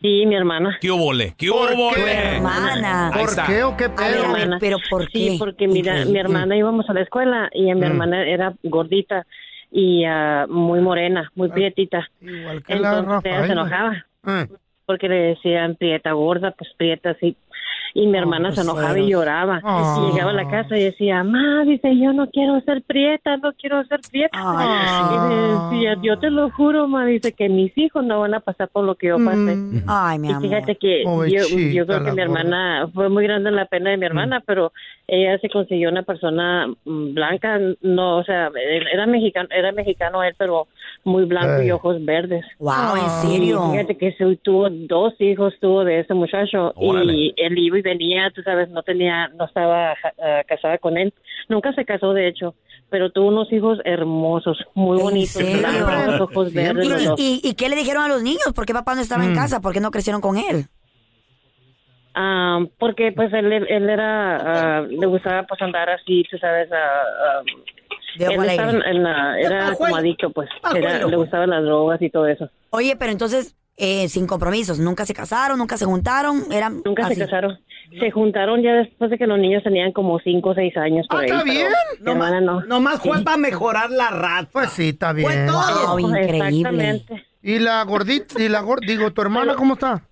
[0.00, 0.78] Sí, mi hermana.
[0.80, 1.34] ¿Qué hubole?
[1.36, 1.48] ¿Qué
[1.94, 2.10] qué?
[2.36, 3.08] Hermana.
[3.08, 3.46] Ahí ¿Por está.
[3.46, 4.24] qué o qué A ver, pedo?
[4.24, 5.18] a ver, pero ¿por qué?
[5.30, 7.84] Sí, porque mira, mi hermana íbamos a la escuela y a mi Mm.
[7.84, 9.26] hermana era gordita
[9.70, 12.08] y ah, muy morena, muy prietita.
[12.22, 13.52] Igual que la Entonces ella se Rafaela.
[13.52, 14.46] enojaba Eh.
[14.86, 17.36] porque le decían prieta gorda, pues prieta así.
[17.94, 19.60] Y mi hermana se enojaba y lloraba.
[19.64, 19.96] Ah.
[20.08, 23.52] Y llegaba a la casa y decía, mamá, dice, yo no quiero ser prieta, no
[23.54, 24.38] quiero ser prieta.
[25.72, 28.68] Y decía, yo te lo juro, ma, dice que mis hijos no van a pasar
[28.68, 29.56] por lo que yo pasé.
[29.56, 29.82] Mm.
[29.86, 30.42] Ay, mi Y amor.
[30.42, 31.24] fíjate que yo,
[31.72, 34.72] yo creo que mi hermana fue muy grande la pena de mi hermana, pero
[35.08, 40.22] ella se consiguió una persona mm, blanca, no, o sea, él era mexicano, era mexicano
[40.22, 40.68] él, pero
[41.04, 42.44] muy blanco y ojos verdes.
[42.58, 43.22] Wow, ¿en Ah.
[43.24, 43.60] serio?
[43.68, 47.12] Y fíjate que se- tuvo dos hijos, tuvo de ese muchacho Órale.
[47.12, 51.12] y él iba y venía, tú sabes, no tenía, no estaba ah, casada con él,
[51.48, 52.54] nunca se casó de hecho,
[52.90, 56.86] pero tuvo unos hijos hermosos, muy ¿En bonitos, blancos, ojos verdes.
[56.88, 57.20] los ¿Y, dos.
[57.20, 58.52] y, y qué le dijeron a los niños?
[58.54, 59.36] ¿Por qué papá no estaba en Mm.
[59.36, 59.60] casa?
[59.60, 60.66] ¿Por qué no crecieron con él?
[62.14, 66.68] Ah, porque pues él, él era, ah, le gustaba pues andar así, tú sabes,
[68.18, 72.10] él estaba en, en la, era como adicto pues, era, le gustaban las drogas y
[72.10, 72.50] todo eso.
[72.70, 77.14] Oye, pero entonces, eh, sin compromisos, nunca se casaron, nunca se juntaron, eran Nunca así.
[77.14, 77.58] se casaron.
[77.98, 81.18] Se juntaron ya después de que los niños tenían como 5 o 6 años por
[81.18, 81.26] Ah, ahí.
[81.30, 81.66] está bien.
[82.00, 82.60] Mi hermana no.
[82.60, 84.48] Nomás fue para mejorar la raza.
[84.52, 85.46] Pues sí, está bien.
[85.46, 86.46] Wow, increíble.
[86.46, 87.24] Exactamente.
[87.42, 88.40] ¿Y la gordita?
[88.40, 88.92] ¿Y la gordita?
[88.92, 90.02] Digo, ¿tu hermana cómo está?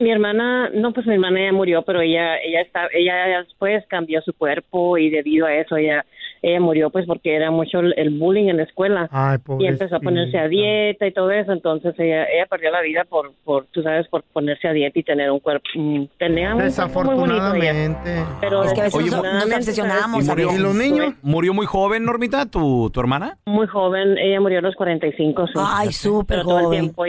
[0.00, 4.20] Mi hermana, no, pues mi hermana ya murió, pero ella, ella está, ella después cambió
[4.22, 6.04] su cuerpo y debido a eso ella,
[6.42, 10.00] ella murió pues porque era mucho el, bullying en la escuela Ay, y empezó a
[10.00, 13.82] ponerse a dieta y todo eso, entonces ella, ella perdió la vida por, por, tú
[13.82, 17.54] sabes, por ponerse a dieta y tener un cuerpo, mm, tenía un cuerpo muy bonito
[17.54, 17.72] ella.
[17.72, 18.24] Desafortunadamente.
[18.40, 20.24] Pero Es que a veces Oye, nos, nos desafortunadamente, obsesionamos.
[20.24, 20.52] ¿Y murió?
[20.52, 21.14] ¿Y los niños?
[21.22, 23.38] ¿Murió muy joven, Normita, tu, tu hermana?
[23.46, 25.46] Muy joven, ella murió a los 45.
[25.48, 25.52] sí.
[25.56, 26.80] Ay, súper Pero todo el joven.
[26.80, 27.04] tiempo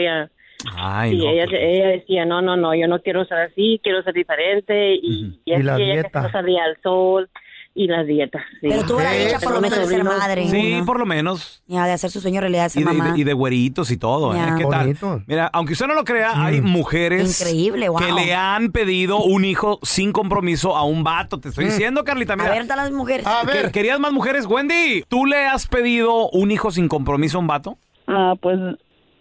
[0.76, 1.30] Ay, no.
[1.30, 4.94] ella, pues, ella decía, no, no, no, yo no quiero ser así, quiero ser diferente.
[4.94, 6.30] Y, y Y así la ella dieta.
[6.32, 7.28] salía al sol
[7.72, 8.42] y las dietas.
[8.60, 8.66] sí.
[8.68, 10.48] Pero tuvo la Sí, dicha por lo menos de ser madre.
[10.48, 10.84] Sí, ¿no?
[10.84, 11.62] por lo menos.
[11.66, 13.12] Ya, de hacer su sueño realidad de Y ser de, y mamá.
[13.14, 14.40] de- y de güeritos y todo, ¿eh?
[14.58, 14.96] ¿Qué tal?
[15.26, 17.98] Mira, aunque usted no lo crea, hay mujeres Increíble, wow.
[18.00, 21.38] que le han pedido un hijo sin compromiso a un vato.
[21.38, 22.50] Te estoy diciendo, Carlita, A mira.
[22.50, 23.24] ver, están las mujeres.
[23.26, 24.46] A ver, ¿Querías más mujeres?
[24.46, 27.78] Wendy, ¿tú le has pedido un hijo sin compromiso a un vato?
[28.08, 28.58] Ah, pues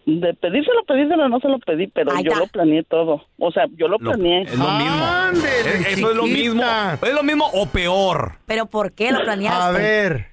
[0.10, 3.24] de pedírselo, pedírselo, no se lo pedí, pero yo lo planeé todo.
[3.38, 4.41] O sea, yo lo Lo- planeé.
[4.43, 5.06] es lo mismo.
[5.06, 6.63] Ándele, Es- eso es lo mismo.
[7.02, 8.34] Es lo mismo o peor.
[8.45, 9.63] ¿Pero por qué lo planeaste?
[9.63, 10.26] a ver.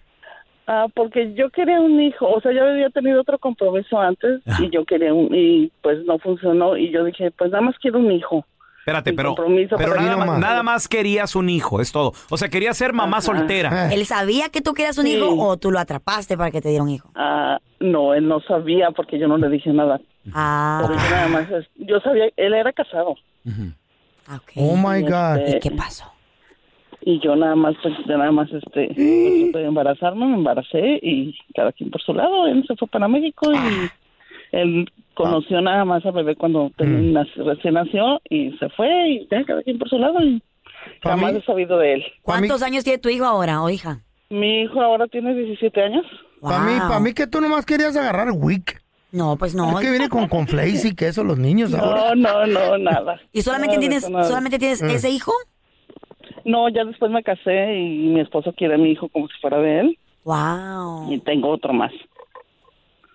[0.68, 4.68] Ah, porque yo quería un hijo, o sea, yo había tenido otro compromiso antes y
[4.70, 8.10] yo quería un, y pues no funcionó y yo dije, pues nada más quiero un
[8.10, 8.44] hijo.
[8.86, 12.12] Espérate, pero, compromiso, pero nada, más, nada más querías un hijo, es todo.
[12.30, 13.26] O sea, querías ser mamá Ajá.
[13.26, 13.92] soltera.
[13.92, 15.14] ¿Él sabía que tú querías un Sí.
[15.16, 17.10] hijo o tú lo atrapaste para que te diera un hijo?
[17.16, 20.00] Ah, no, él no sabía porque yo no le dije nada.
[20.32, 23.16] Ah, Pero yo nada más, yo sabía, él era casado.
[24.32, 24.52] ok.
[24.54, 25.38] Oh my God.
[25.38, 26.04] Este, ¿Y qué pasó?
[27.00, 28.96] Y yo nada más, pues, yo nada más, este, pues,
[29.52, 32.46] de embarazarme, me embaracé y cada quien por su lado.
[32.46, 33.90] Él se fue para México y
[34.52, 39.42] él conoció nada más al bebé cuando nac- recién nació y se fue y ya
[39.44, 40.40] cada quien por su lado y
[41.02, 42.04] Pa' jamás mí- he sabido de él.
[42.22, 44.02] ¿Cuántos años tiene tu hijo ahora o hija?
[44.30, 46.04] Mi hijo ahora tiene 17 años.
[46.40, 48.80] Para mí, para mí que tú nomás querías agarrar Wick.
[49.12, 49.78] No, pues no.
[49.78, 52.14] Es que viene con conflays y queso los niños ahora.
[52.14, 53.20] No, no, no, nada.
[53.32, 54.24] ¿Y solamente tienes, eso, nada.
[54.24, 54.90] solamente tienes Mm.
[54.90, 55.32] ese hijo?
[56.44, 59.58] No, ya después me casé y mi esposo quiere a mi hijo como si fuera
[59.58, 61.12] de él Wow.
[61.12, 61.92] y tengo otro más.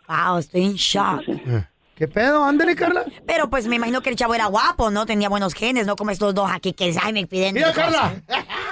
[0.07, 1.21] Wow, estoy en shock.
[1.27, 1.63] Eh,
[2.01, 2.43] ¿Qué pedo?
[2.43, 3.05] Ándale, Carla.
[3.27, 5.05] Pero pues me imagino que el chavo era guapo, ¿no?
[5.05, 7.53] Tenía buenos genes, no como estos dos aquí que ay, me piden.
[7.53, 7.71] Mira.
[7.73, 8.15] Carla.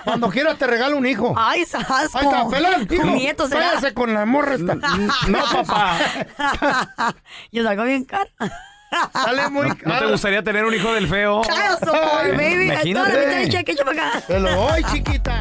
[0.04, 1.36] Cuando quieras te regalo un hijo.
[1.38, 1.94] Ay, es asco.
[1.94, 3.06] Ahí está, pelón, hijo.
[3.06, 3.68] Nieto será.
[3.68, 4.74] Váyase con la morra esta.
[5.28, 6.00] No, papá.
[7.52, 8.32] Yo salgo bien cara.
[9.14, 10.10] Sale muy ¿No te caro.
[10.10, 11.44] gustaría tener un hijo del feo?
[11.44, 12.72] Child support, baby.
[12.72, 13.50] Imagínate.
[13.50, 14.24] Cheque, acá.
[14.26, 15.40] Te lo doy, chiquita.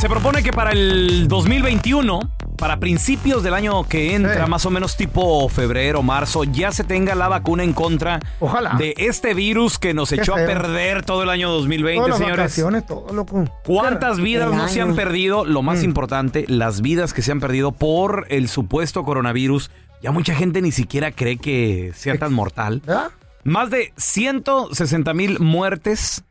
[0.00, 2.18] Se propone que para el 2021,
[2.56, 4.48] para principios del año que entra, Eh.
[4.48, 8.74] más o menos tipo febrero, marzo, ya se tenga la vacuna en contra Ojalá.
[8.78, 12.18] de este virus que nos Qué echó a perder todo el año 2020, Todas las
[12.18, 12.38] señores.
[12.44, 13.44] vacaciones, todo, loco.
[13.64, 15.44] ¿Cuántas vidas El no se han perdido?
[15.44, 15.84] Lo más Mm.
[15.84, 19.70] importante, las vidas que se han perdido por el supuesto coronavirus.
[20.02, 22.82] Ya mucha gente ni siquiera cree que sea tan mortal.
[22.84, 23.10] ¿Verdad?
[23.42, 26.24] Más de 160 mil muertes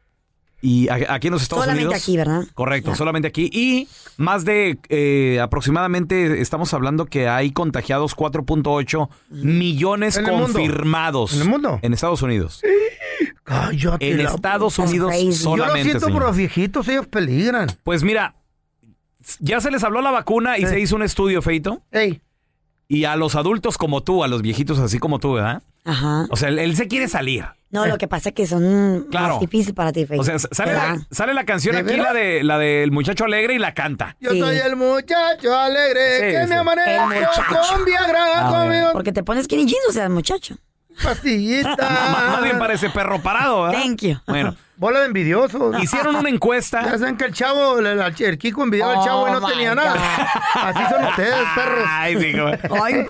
[0.66, 2.02] y aquí en los Estados Solamente Unidos.
[2.04, 2.44] aquí, ¿verdad?
[2.54, 2.96] Correcto, Ya.
[2.96, 3.50] solamente aquí.
[3.52, 10.46] Y más de eh, aproximadamente, estamos hablando que hay contagiados 4.8 millones ¿En el mundo?
[10.54, 11.34] confirmados.
[11.36, 11.80] ¿En el mundo?
[11.82, 12.62] En Estados Unidos.
[13.44, 14.10] Cállate.
[14.12, 15.26] En la- Estados Unidos crazy.
[15.44, 15.90] Yo lo solamente.
[15.90, 17.70] siento por los viejitos, ellos peligran.
[17.84, 18.36] Pues mira,
[19.40, 20.68] ya se les habló la vacuna y Sí.
[20.68, 21.82] se hizo un estudio, Feito.
[21.92, 22.22] Ey,
[22.88, 25.64] Y a los adultos como tú, a los viejitos así como tú, ¿verdad?
[25.86, 26.26] Ajá.
[26.30, 27.46] O sea, él, él se quiere salir.
[27.70, 29.30] No, lo que pasa es que son Claro.
[29.34, 30.20] más difíciles para ti, Fey.
[30.20, 33.56] O sea, sale la, sale la canción ¿De aquí, la de la del muchacho alegre
[33.56, 34.16] y la canta.
[34.20, 36.50] Yo soy el muchacho alegre Sí, que sí.
[36.50, 37.74] me amanezco El muchacho.
[37.76, 38.90] con Viagra, conmigo.
[38.94, 40.56] Porque te pones skinny jeans, o sea, muchacho.
[41.04, 41.76] Pastillita.
[41.78, 43.82] Más, más bien parece perro parado, ¿verdad?
[43.82, 44.18] Thank you.
[44.28, 45.76] Bueno, Bola de envidiosos.
[45.82, 46.98] hicieron una Ya encuesta.
[46.98, 49.74] saben que el chavo, el, el- el Kiko envidiaba al chavo y no Oh, tenía
[49.76, 49.94] nada.
[50.56, 51.86] Así son ustedes, perros.
[51.88, 52.60] Ay, sí, güey.
[52.84, 53.06] Ay.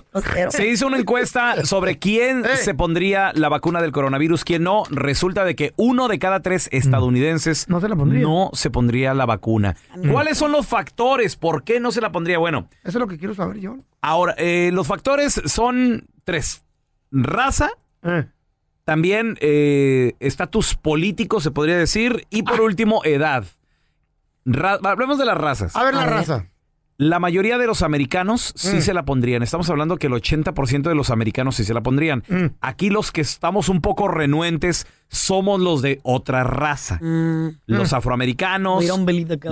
[0.50, 2.56] Se hizo una encuesta sobre quién Eh.
[2.58, 4.84] se pondría la vacuna del coronavirus, quién no.
[4.88, 8.22] Resulta de que uno de cada tres estadounidenses No se la pondría.
[8.22, 9.74] no se pondría la vacuna.
[10.12, 11.34] ¿Cuáles son los factores?
[11.34, 12.38] ¿Por qué no se la pondría?
[12.38, 13.78] Bueno, Eso es lo que quiero saber yo.
[14.00, 16.62] ahora, eh, los factores son tres.
[17.10, 17.70] Raza,
[18.04, 18.26] Eh.
[18.84, 22.44] También eh, estatus político, se podría decir, y Ah.
[22.50, 23.44] por último, edad.
[24.44, 25.74] Ra- hablemos de las razas.
[25.74, 26.14] A ver la A ver.
[26.14, 26.46] raza.
[26.96, 28.80] La mayoría de los americanos sí Mm.
[28.82, 29.42] se la pondrían.
[29.42, 32.22] Estamos hablando que el 80% de los americanos sí se la pondrían.
[32.28, 32.44] Mm.
[32.60, 37.00] Aquí los que estamos un poco renuentes somos los de otra raza.
[37.02, 38.84] Mm, Los afroamericanos,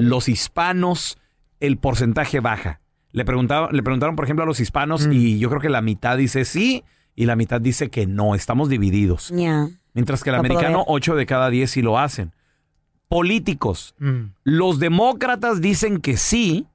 [0.00, 1.18] los hispanos,
[1.58, 2.80] el porcentaje baja.
[3.10, 5.12] Le, preguntaba, le preguntaron, por ejemplo, a los hispanos Mm.
[5.12, 8.34] y yo creo que la mitad dice sí y la mitad dice que no.
[8.34, 9.30] Estamos divididos.
[9.34, 9.68] ya.
[9.94, 10.86] Mientras que el No americano, ver.
[10.88, 12.32] 8 de cada 10 sí lo hacen.
[13.08, 13.94] Políticos.
[13.98, 14.32] Mm.
[14.42, 16.66] Los demócratas dicen que sí,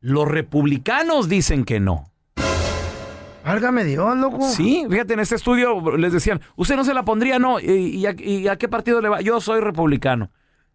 [0.00, 2.10] los republicanos dicen que no.
[3.44, 4.40] Válgame Dios, loco.
[4.48, 8.06] Sí, fíjate, en este estudio les decían, usted no se la pondría, no, ¿y, y
[8.06, 9.20] a, y a qué partido le va?
[9.20, 10.30] Yo soy republicano.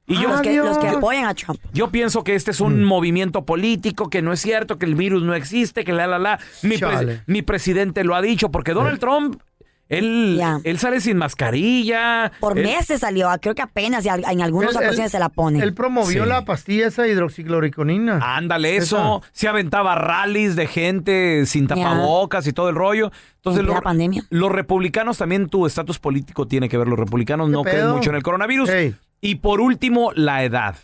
[0.09, 1.59] Y yo, Los que, los que apoyan a Trump.
[1.73, 5.21] yo pienso que este es un movimiento político, que no es cierto, que el virus
[5.23, 6.39] no existe, que la, la, la.
[6.63, 7.15] Mi, Chale.
[7.17, 9.41] pres- mi presidente lo ha dicho, porque Donald Trump,
[9.89, 10.59] él, Ya.
[10.63, 12.31] él sale sin mascarilla.
[12.39, 15.19] Por él- meses salió, creo que apenas y al- en algunas Él- él- ocasiones se
[15.19, 15.59] la pone.
[15.61, 16.29] Él promovió Sí.
[16.29, 18.19] la pastilla esa hidroxicloroquina.
[18.21, 19.21] Ándale, eso.
[19.31, 23.11] Se aventaba rallies de gente sin tapabocas y todo el rollo.
[23.37, 24.23] Entonces, En plena pandemia.
[24.29, 26.87] los republicanos también, tu estatus político tiene que ver.
[26.87, 27.95] Los republicanos no creen pedo?
[27.95, 28.69] mucho en el coronavirus.
[28.69, 28.95] Ey.
[29.21, 30.75] Y por último, la edad.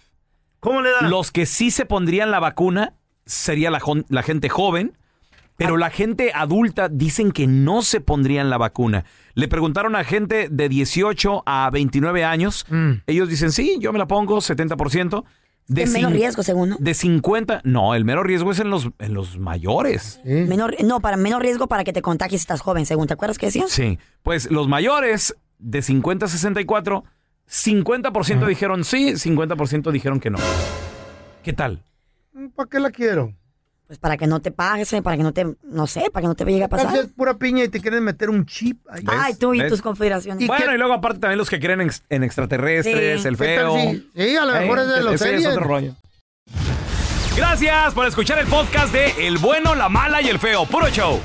[0.60, 1.08] ¿Cómo le da?
[1.08, 2.94] Los que sí se pondrían la vacuna
[3.26, 4.98] sería la, gente joven,
[5.58, 9.06] pero la gente adulta dicen que no se pondrían la vacuna.
[9.34, 12.66] Le preguntaron a gente de 18 a 29 años.
[12.70, 12.92] Mm.
[13.08, 15.24] Ellos dicen, sí, yo me la pongo, 70%.
[15.68, 16.78] De Es menos cin- riesgo, según, ¿no?
[16.80, 20.20] De 50, no, el mero riesgo es en los, en los mayores.
[20.26, 23.08] Menor, no, para menos riesgo para que te contagies si estás joven, según.
[23.08, 23.70] ¿Te acuerdas que decían?
[23.70, 27.06] Sí, pues los mayores de 50 a 64,
[27.50, 30.40] 50% dijeron sí, 50% dijeron que no.
[31.44, 31.82] ¿Qué tal?
[32.56, 33.34] ¿Para qué la quiero?
[33.86, 36.36] Pues para que no te pagues, para que no te, no sé, para que no
[36.36, 36.96] te llegue a pasar.
[36.98, 38.80] es pura piña y te quieren meter un chip.
[38.90, 39.04] ahí.
[39.08, 39.70] Ay, tú y ¿Ves?
[39.70, 40.42] tus confederaciones.
[40.44, 43.28] ¿Y bueno, qué- y luego aparte también los que creen en, en extraterrestres, Sí.
[43.28, 44.02] el ¿Qué tal feo.
[44.16, 45.94] Sí, a lo mejor Eh, es de los ese es otro rollo.
[47.36, 50.66] Gracias por escuchar el podcast de El Bueno, la Mala y el Feo.
[50.66, 51.20] Puro show.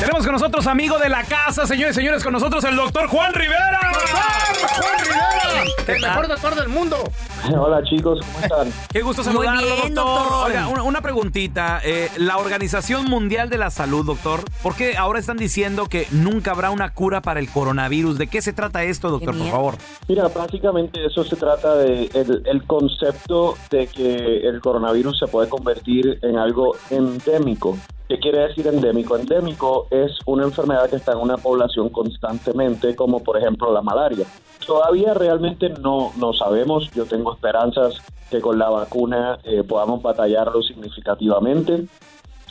[0.00, 3.34] Tenemos con nosotros, amigo de la casa, señores y señores, con nosotros el doctor Juan
[3.34, 3.80] Rivera.
[3.80, 5.64] ¡Juan Rivera!
[5.88, 6.96] El mejor doctor del mundo.
[7.58, 8.72] Hola chicos, ¿cómo están?
[8.92, 10.18] Qué gusto Muy saludarlo, bien, doctor.
[10.22, 10.46] doctor.
[10.50, 11.80] Oiga, una, una preguntita.
[11.84, 16.52] Eh, la Organización Mundial de la Salud, doctor, ¿por qué ahora están diciendo que nunca
[16.52, 18.18] habrá una cura para el coronavirus?
[18.18, 19.74] ¿De qué se trata esto, doctor, por favor?
[20.06, 25.48] Mira, básicamente eso se trata de el, el concepto de que el coronavirus se puede
[25.48, 27.76] convertir en algo endémico.
[28.08, 29.16] ¿Qué quiere decir endémico?
[29.16, 34.26] Endémico es una enfermedad que está en una población constantemente, como por ejemplo la malaria.
[34.66, 40.62] Todavía realmente no, no sabemos, yo tengo esperanzas que con la vacuna eh, podamos batallarlo
[40.62, 41.86] significativamente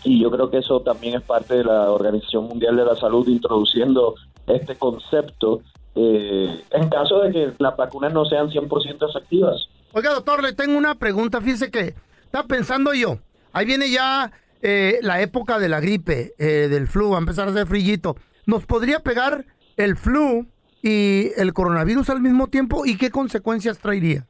[0.04, 3.28] y yo creo que eso también es parte de la Organización Mundial de la Salud
[3.28, 4.16] introduciendo
[4.46, 5.62] este concepto
[5.96, 9.68] eh, en caso de que las vacunas no sean 100% efectivas.
[9.94, 11.42] Oiga, doctor, le tengo una pregunta.
[11.42, 13.18] Fíjese que estaba pensando yo.
[13.52, 17.48] Ahí viene ya eh, la época de la gripe, eh, del flu, va a empezar
[17.48, 18.16] a hacer frillito.
[18.46, 20.48] ¿Nos podría pegar el flu
[20.82, 22.86] y el coronavirus al mismo tiempo?
[22.86, 24.26] ¿Y qué consecuencias traería?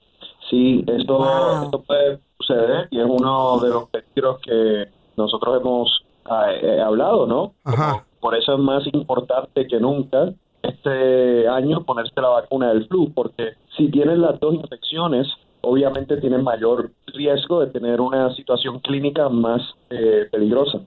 [0.50, 1.66] Sí, esto, Wow.
[1.66, 4.86] esto puede suceder y es uno de los peligros que
[5.18, 7.54] nosotros hemos ah, eh, hablado, ¿no?
[7.63, 8.06] Ajá.
[8.20, 13.52] Por eso es más importante que nunca este año ponerse la vacuna del flu, porque
[13.78, 15.28] si tienes las dos infecciones,
[15.62, 20.82] obviamente tienes mayor riesgo de tener una situación clínica más eh, peligrosa.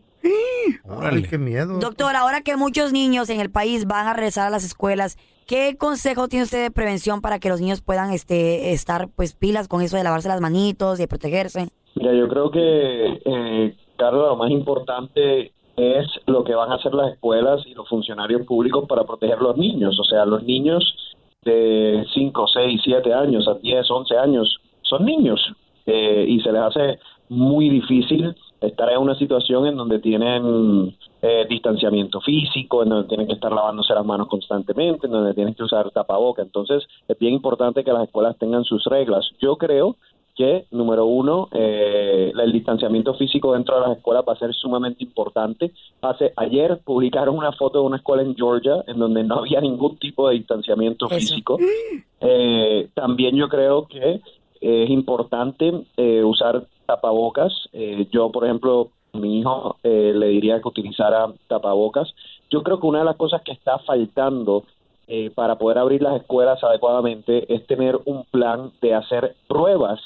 [0.88, 1.78] Ay, qué miedo.
[1.78, 5.76] Doctor, ahora que muchos niños en el país van a regresar a las escuelas, ¿qué
[5.78, 9.82] consejo tiene usted de prevención para que los niños puedan este, estar pues pilas con
[9.82, 11.68] eso de lavarse las manitos y de protegerse?
[11.96, 16.92] Mira, yo creo que, eh, Carlos, lo más importante es lo que van a hacer
[16.92, 19.98] las escuelas y los funcionarios públicos para proteger a los niños.
[19.98, 20.84] O sea, los niños
[21.44, 25.40] de 5, 6, 7 años a 10, 11 años son niños
[25.86, 26.98] eh, y se les hace
[27.30, 33.26] muy difícil estar en una situación en donde tienen eh, distanciamiento físico, en donde tienen
[33.26, 36.42] que estar lavándose las manos constantemente, en donde tienen que usar tapaboca.
[36.42, 39.30] Entonces, es bien importante que las escuelas tengan sus reglas.
[39.40, 39.96] Yo creo
[40.40, 45.04] que, número uno, eh, el distanciamiento físico dentro de las escuelas va a ser sumamente
[45.04, 45.70] importante.
[46.00, 49.98] Hace, ayer publicaron una foto de una escuela en Georgia en donde no había ningún
[49.98, 51.58] tipo de distanciamiento físico.
[52.22, 54.22] Eh, también yo creo que
[54.62, 57.52] es importante eh, usar tapabocas.
[57.74, 62.14] Eh, yo, por ejemplo, a mi hijo eh, le diría que utilizara tapabocas.
[62.48, 64.64] Yo creo que una de las cosas que está faltando
[65.06, 70.00] eh, para poder abrir las escuelas adecuadamente es tener un plan de hacer pruebas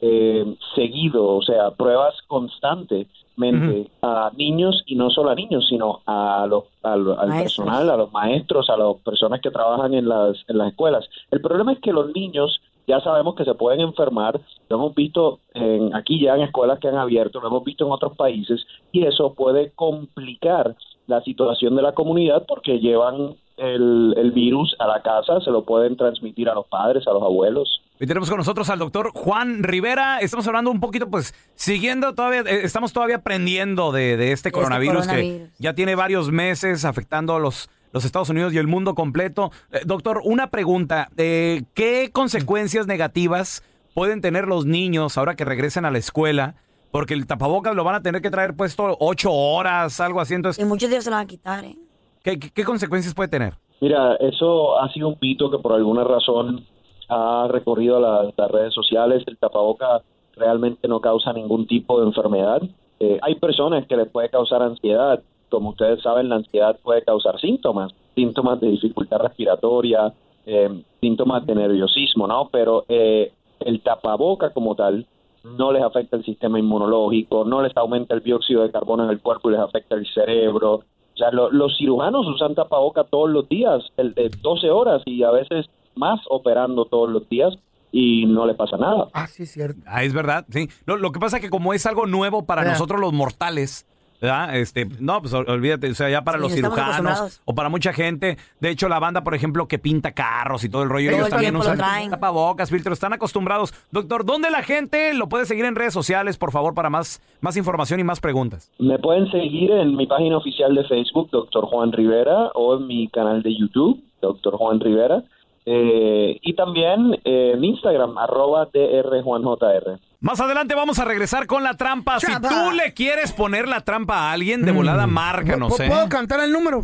[0.00, 6.46] eh, seguido, o sea, pruebas constantemente a niños y no solo a niños, sino a
[6.48, 7.66] los, a lo- al Maestros.
[7.66, 11.08] personal, a los maestros, a las personas que trabajan en las, en las escuelas.
[11.30, 15.40] El problema es que los niños ya sabemos que se pueden enfermar, lo hemos visto
[15.54, 19.04] en, aquí ya en escuelas que han abierto, lo hemos visto en otros países, y
[19.04, 20.76] eso puede complicar
[21.08, 25.64] la situación de la comunidad porque llevan el, el virus a la casa, se lo
[25.64, 27.82] pueden transmitir a los padres, a los abuelos.
[27.98, 30.18] Hoy tenemos con nosotros al doctor Juan Rivera.
[30.20, 35.06] Estamos hablando un poquito, pues, siguiendo todavía, eh, estamos todavía aprendiendo de, de este coronavirus,
[35.06, 35.48] coronavirus.
[35.48, 39.50] que ya tiene varios meses afectando a los, los Estados Unidos y el mundo completo.
[39.72, 41.08] Eh, doctor, una pregunta.
[41.16, 43.62] eh, ¿Qué consecuencias negativas
[43.94, 46.54] pueden tener los niños ahora que regresen a la escuela?
[46.90, 50.34] Porque el tapabocas lo van a tener que traer puesto ocho horas, algo así.
[50.34, 51.76] Entonces, Y muchos de ellos se lo van a quitar, ¿eh?
[52.22, 53.54] ¿qué, qué- qué consecuencias puede tener?
[53.80, 56.64] Mira, eso ha sido un mito que por alguna razón
[57.08, 59.22] ha recorrido las, las redes sociales.
[59.26, 60.02] El tapaboca
[60.36, 62.62] realmente no causa ningún tipo de enfermedad.
[63.00, 65.22] Eh, hay personas que les puede causar ansiedad.
[65.48, 70.12] Como ustedes saben, la ansiedad puede causar síntomas, síntomas de dificultad respiratoria,
[70.44, 72.48] eh, síntomas de nerviosismo, ¿no?
[72.50, 75.06] Pero eh, el tapaboca como tal
[75.44, 79.20] no les afecta el sistema inmunológico, no les aumenta el dióxido de carbono en el
[79.20, 80.74] cuerpo y les afecta el cerebro.
[80.74, 85.22] O sea, lo- los cirujanos usan tapaboca todos los días, el de 12 horas y
[85.22, 87.54] a veces más operando todos los días
[87.92, 89.08] y no les pasa nada.
[89.14, 89.80] Ah, sí, es cierto.
[89.86, 90.68] Ah, es verdad, sí.
[90.84, 93.86] Lo, lo que pasa es que como es algo nuevo para nosotros los mortales,
[94.20, 94.56] ¿verdad?
[94.56, 97.92] Este, no, pues ol- olvídate, o sea, ya para Sí, los cirujanos o para mucha
[97.92, 98.36] gente.
[98.60, 101.30] De hecho, la banda, por ejemplo, que pinta carros y todo el rollo, ellos el
[101.30, 102.10] también usan traen.
[102.10, 103.72] tapabocas, filtros, están acostumbrados.
[103.92, 107.56] Doctor, ¿dónde la gente lo puede seguir en redes sociales, por favor, para más, más
[107.56, 108.70] información y más preguntas?
[108.78, 113.08] Me pueden seguir en mi página oficial de Facebook, Doctor Juan Rivera, o en mi
[113.08, 115.24] canal de YouTube, Doctor Juan Rivera,
[115.66, 119.98] eh, y también eh, en Instagram, arroba drjuanjr.
[120.20, 122.20] Más adelante vamos a regresar con la trampa.
[122.20, 125.88] Si tú le quieres poner la trampa a alguien, de volada, márcanos, ¿Puedo- ¿eh?
[125.88, 126.82] ¿Puedo cantar el número?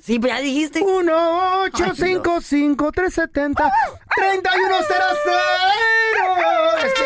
[0.00, 0.80] Sí, pues ya dijiste.
[0.80, 3.72] 1 8 5 5 3 70
[4.16, 4.76] 31
[6.82, 7.02] Es que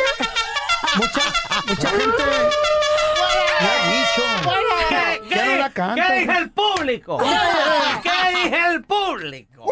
[0.98, 1.20] mucha,
[1.66, 2.22] mucha gente
[3.61, 5.35] me ha dicho.
[5.35, 6.07] Ya no la canta.
[6.07, 7.18] ¿Qué dije el público?
[8.02, 8.11] ¿Qué
[8.44, 9.64] dije el público?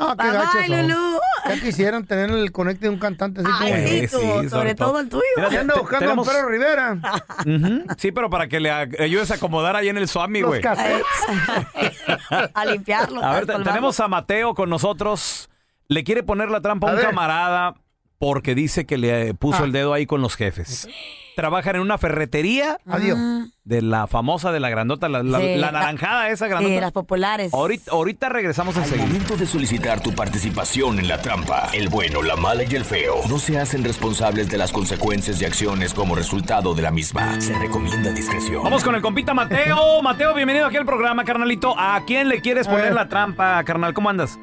[0.00, 0.16] Ah,
[0.66, 0.68] qué.
[0.82, 1.18] Lulú.
[1.46, 4.48] Ya quisieran tener el conecte de un cantante así Ay, como sí, tú, sí, sobre,
[4.48, 4.88] sobre todo.
[4.90, 5.00] todo.
[5.00, 5.22] el tuyo.
[5.36, 6.98] Mira, Ya ando te- buscando tenemos- a un perro Rivera.
[7.98, 10.62] Sí, pero para que le ayudes a acomodar ahí en el Swami, güey.
[12.54, 13.22] a limpiarlo.
[13.24, 15.48] A ver, tenemos a Mateo con nosotros.
[15.88, 17.06] Le quiere poner la trampa a A un ver.
[17.06, 17.74] camarada
[18.20, 19.64] porque dice que le puso Ah.
[19.64, 20.86] el dedo ahí con los jefes.
[21.36, 23.16] Trabajan en una ferretería Adiós.
[23.64, 26.80] de la famosa, de la grandota, la, la- Sí, la la- naranjada esa Sí, grandota.
[26.82, 27.54] las populares.
[27.54, 29.06] Ahorita, ahorita regresamos Al enseguida.
[29.06, 33.22] momento de solicitar tu participación en la trampa, el bueno, la mala y el feo
[33.26, 37.40] no se hacen responsables de las consecuencias y acciones como resultado de la misma.
[37.40, 38.62] Se recomienda discreción.
[38.62, 40.02] Vamos con el compita Mateo.
[40.02, 41.74] Mateo, bienvenido aquí al programa, carnalito.
[41.78, 43.94] ¿A quién le quieres poner la trampa, carnal?
[43.94, 44.38] ¿Cómo andas?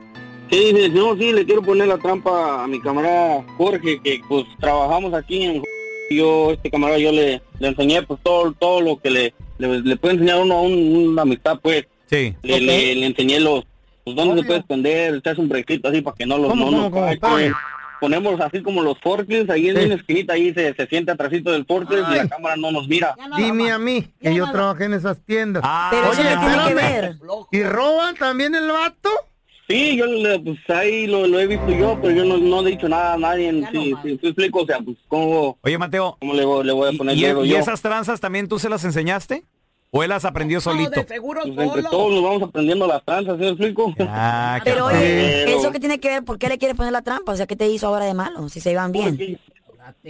[0.49, 4.45] Sí, sí, no, sí, le quiero poner la trampa a mi camarada Jorge, que pues
[4.60, 5.63] trabajamos aquí en
[6.10, 9.97] yo, este camarada, yo le, le enseñé pues todo, todo lo que le, le, le
[9.97, 11.86] puede enseñar uno a un- una amistad, pues.
[12.10, 12.33] Sí.
[12.43, 13.65] Le, le, le enseñé los,
[14.05, 14.43] pues dónde Obvio.
[14.43, 17.05] se puede esconder, se hace un brequito así para que no los, ¿Cómo, no cómo,
[17.05, 17.38] nos cómo?
[17.99, 19.86] Ponemos así como los forklifts, ahí en Sí.
[19.86, 23.15] una esquinita, ahí se, se siente atrásito del forklift y la cámara no nos mira.
[23.36, 25.63] Dime a mí, que yo trabajé en esas tiendas.
[25.65, 27.01] Ah, Pero eso Oye, no tiene que espérame.
[27.01, 27.15] ver.
[27.51, 29.10] ¿Y roban también el vato?
[29.67, 32.71] Sí, yo le- pues ahí lo, lo he visto yo, pero yo no, no he
[32.71, 33.51] dicho nada a nadie.
[33.71, 36.15] Sí, sí, sí, explico, o sea, pues cómo, Oye, Mateo.
[36.19, 37.58] cómo le, voy- le voy a ¿Y, poner y- dedo y yo.
[37.58, 39.43] esas tranzas también tú se las enseñaste?
[39.91, 41.01] ¿O él las aprendió solito?
[41.08, 43.93] seguro Pues entre todos nos vamos aprendiendo las tranzas, ¿sí me explico?
[44.01, 46.23] Ah, Pero oye, Pero- ¿eso qué tiene que ver?
[46.23, 47.32] ¿Por qué le quieres poner la trampa?
[47.32, 48.47] O sea, ¿qué te hizo ahora de malo?
[48.49, 49.17] Si se iban bien.
[49.17, 49.39] Porque,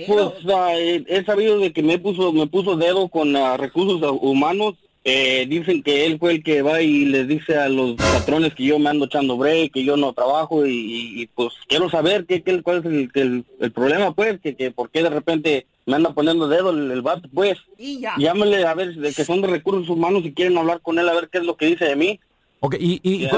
[0.08, 4.12] Pues ah, he sabido de que me puso me puso dedo con ah, recursos ah,
[4.12, 4.76] humanos.
[5.10, 8.66] Eh, dicen que él fue el que va y les dice a los patrones que
[8.66, 12.26] yo me ando echando break, que yo no trabajo y, y- y, pues quiero saber
[12.26, 15.66] qué, qué- cuál es el, el- el problema, pues, que, que por qué de repente
[15.86, 17.58] me anda poniendo dedo el, el vato, pues.
[17.78, 18.16] Y ya.
[18.18, 21.14] Llámele a ver, de que son de recursos humanos y quieren hablar con él a
[21.14, 22.20] ver qué es lo que dice de mí.
[22.60, 23.30] Ok, y,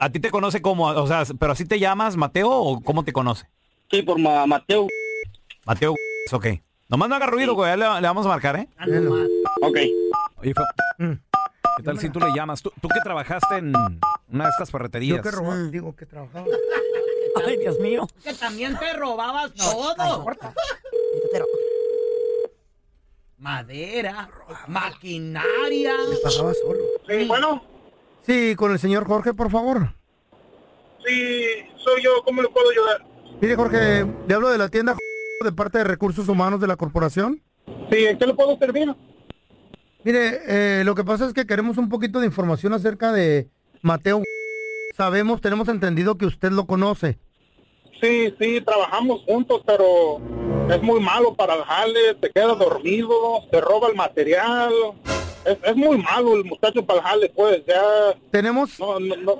[0.00, 3.12] a ti te conoce como, o sea, pero así te llamas Mateo o cómo te
[3.12, 3.46] conoce?
[3.92, 4.88] Sí, por ma- Mateo.
[5.66, 5.94] Mateo,
[6.32, 6.46] ok.
[6.88, 8.66] Nomás no haga ruido, güey, ya le, le vamos a marcar, ¿eh?
[9.62, 9.78] Ok.
[10.42, 10.52] Oye,
[10.98, 11.12] Mm.
[11.76, 12.62] ¿qué tal si tú le llamas?
[12.62, 13.72] ¿Tú, tú que trabajaste en
[14.28, 15.18] una de estas ferreterías?
[15.18, 16.46] Yo que robaba, digo que trabajaba.
[17.46, 18.06] Ay, Dios mío.
[18.22, 19.94] Que también te robabas todo.
[23.38, 24.28] Madera,
[24.68, 25.94] maquinaria.
[26.08, 26.80] Me pagaba solo.
[27.08, 27.64] Sí, bueno.
[28.22, 29.94] Sí, con el señor Jorge, por favor.
[31.04, 31.44] Sí,
[31.76, 33.04] soy yo, ¿cómo le puedo ayudar?
[33.40, 34.96] Mire, Jorge, le hablo de la tienda
[35.42, 37.42] de parte de Recursos Humanos de la corporación.
[37.90, 38.94] Sí, ¿en qué le puedo servir?
[40.04, 40.40] Mire,
[40.80, 43.48] eh, lo que pasa es que queremos un poquito de información acerca de
[43.82, 44.22] Mateo.
[44.96, 47.18] Sabemos, tenemos entendido que usted lo conoce.
[48.00, 50.20] Sí, sí, trabajamos juntos, pero
[50.68, 53.14] es muy malo para el jale, se queda dormido,
[53.50, 54.72] se roba el material.
[55.44, 57.80] Es, es muy malo el muchacho para el jale, pues, ya...
[58.32, 59.36] Tenemos, No, no, no.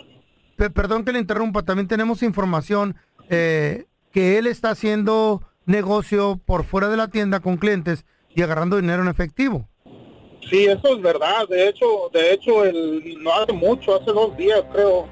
[0.56, 2.94] pe- perdón que le interrumpa, también tenemos información
[3.28, 8.04] eh, que él está haciendo negocio por fuera de la tienda con clientes
[8.34, 9.68] y agarrando dinero en efectivo.
[10.49, 11.49] Sí, eso es verdad.
[11.49, 15.09] De hecho, de hecho, el, no hace mucho, hace dos días creo,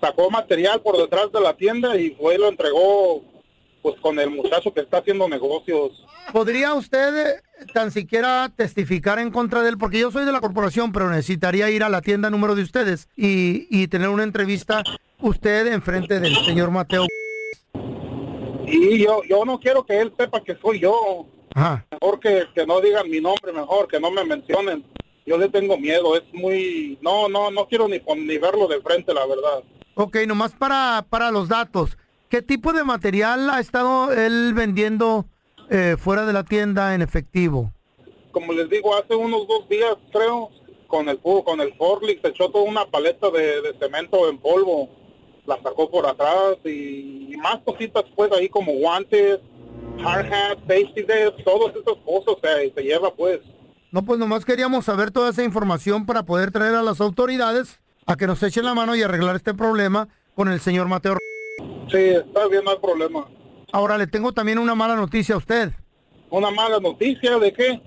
[0.00, 3.22] sacó material por detrás de la tienda y fue y lo entregó
[3.82, 6.04] pues con el muchacho que está haciendo negocios.
[6.32, 9.78] ¿Podría usted eh, tan siquiera testificar en contra de él?
[9.78, 13.08] Porque yo soy de la corporación, pero necesitaría ir a la tienda número de ustedes
[13.16, 14.82] y, y tener una entrevista
[15.20, 17.06] usted enfrente del señor Mateo.
[18.66, 21.26] Y yo, yo no quiero que él sepa que soy yo.
[21.56, 21.86] Ajá.
[21.90, 24.84] Mejor que, que no digan mi nombre, mejor que no me mencionen.
[25.24, 26.98] Yo le tengo miedo, es muy...
[27.00, 29.64] No, no, no quiero ni, ni verlo de frente, la verdad.
[29.94, 31.96] Ok, nomás para, para los datos.
[32.28, 35.24] ¿Qué tipo de material ha estado él vendiendo
[35.70, 37.72] eh, fuera de la tienda en efectivo?
[38.32, 40.50] Como les digo, hace unos dos días, creo,
[40.88, 44.90] con el con el forklift se echó toda una paleta de, de cemento en polvo.
[45.46, 49.38] La sacó por atrás y, y más cositas, pues, ahí como guantes,
[50.04, 53.40] hard hat, safety vest, todas esas cosas se, se lleva, pues.
[53.90, 58.16] No, pues nomás queríamos saber toda esa información para poder traer a las autoridades a
[58.16, 61.16] que nos echen la mano y arreglar este problema con el señor Mateo.
[61.90, 63.26] Sí, está bien, no hay problema.
[63.72, 65.72] Ahora le tengo también una mala noticia a usted.
[66.30, 67.80] ¿Una mala noticia de qué?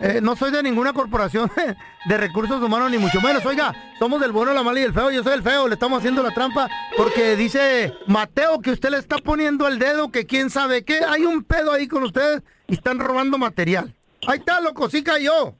[0.00, 1.50] Eh, no soy de ninguna corporación
[2.06, 3.44] de recursos humanos, ni mucho menos.
[3.44, 5.10] Oiga, somos del bueno, la mala y el feo.
[5.10, 8.96] Yo soy el feo, le estamos haciendo la trampa porque dice Mateo que usted le
[8.98, 11.00] está poniendo el dedo, que quién sabe qué.
[11.06, 13.94] Hay un pedo ahí con ustedes y están robando material.
[14.26, 15.54] Ahí está, loco, sí cayó.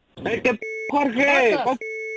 [0.91, 1.57] Jorge,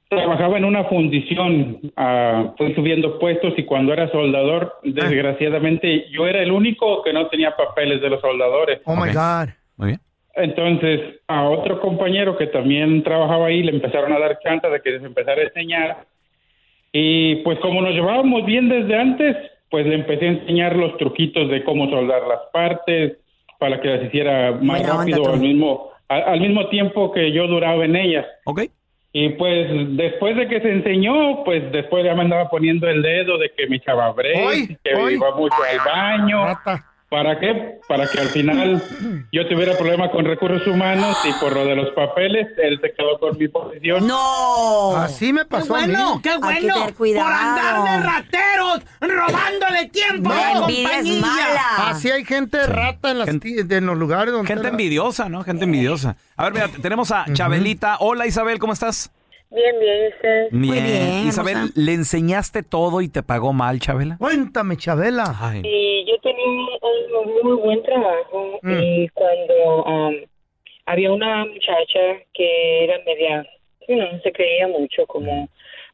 [0.10, 1.80] trabajaba en una fundición.
[1.96, 7.28] ah, fui subiendo puestos y cuando era soldador, desgraciadamente, yo era el único que no
[7.28, 8.82] tenía papeles de los soldadores.
[8.86, 9.50] Oh my God.
[9.78, 10.00] Muy bien.
[10.36, 14.92] Entonces, a otro compañero que también trabajaba ahí le empezaron a dar chance de que
[14.92, 16.06] les empezara a enseñar.
[16.92, 19.36] Y pues como nos llevábamos bien desde antes,
[19.70, 23.18] pues le empecé a enseñar los truquitos de cómo soldar las partes
[23.60, 27.84] para que las hiciera más rápido al mismo al, al mismo tiempo que yo duraba
[27.84, 28.26] en ellas.
[28.46, 28.64] Ok.
[29.18, 33.38] Y pues después de que se enseñó, pues después ya me andaba poniendo el dedo
[33.38, 35.14] de que me echaba break, que hoy.
[35.14, 36.44] iba mucho al baño.
[36.44, 36.86] Rata.
[37.08, 37.80] ¿Para qué?
[37.88, 38.82] Para que al final
[39.32, 43.20] yo tuviera problema con recursos humanos y por lo de los papeles, él se quedó
[43.20, 44.08] con mi posición.
[44.08, 44.96] ¡No!
[44.98, 45.94] Así me pasó ¡Qué a mí.
[45.94, 46.42] bueno, qué Hay que
[46.72, 46.74] bueno!
[46.74, 46.94] tener.
[46.96, 51.22] Por andar de rateros, robándole tiempo a La compañía.
[51.22, 51.90] mala.
[51.90, 54.48] Así hay gente rata en, las en los lugares donde...
[54.48, 55.44] Gente envidiosa, ¿no?
[55.44, 56.16] Gente envidiosa.
[56.36, 57.98] A ver, mira, tenemos a Chabelita.
[58.00, 59.12] Hola, Isabel, ¿cómo estás?
[59.52, 60.48] Bien, bien, usted.
[60.52, 61.28] Bien.
[61.28, 61.74] Isabel, hermosa.
[61.76, 64.18] ¿le enseñaste todo y te pagó mal, Chabela?
[64.20, 65.34] Cuéntame, Chabela.
[65.40, 65.62] Ay.
[65.64, 68.72] Y yo tenía un, un muy buen trabajo Mm.
[68.82, 70.16] y cuando um,
[70.86, 72.00] había una muchacha
[72.34, 73.46] que era media,
[74.24, 75.48] se creía mucho como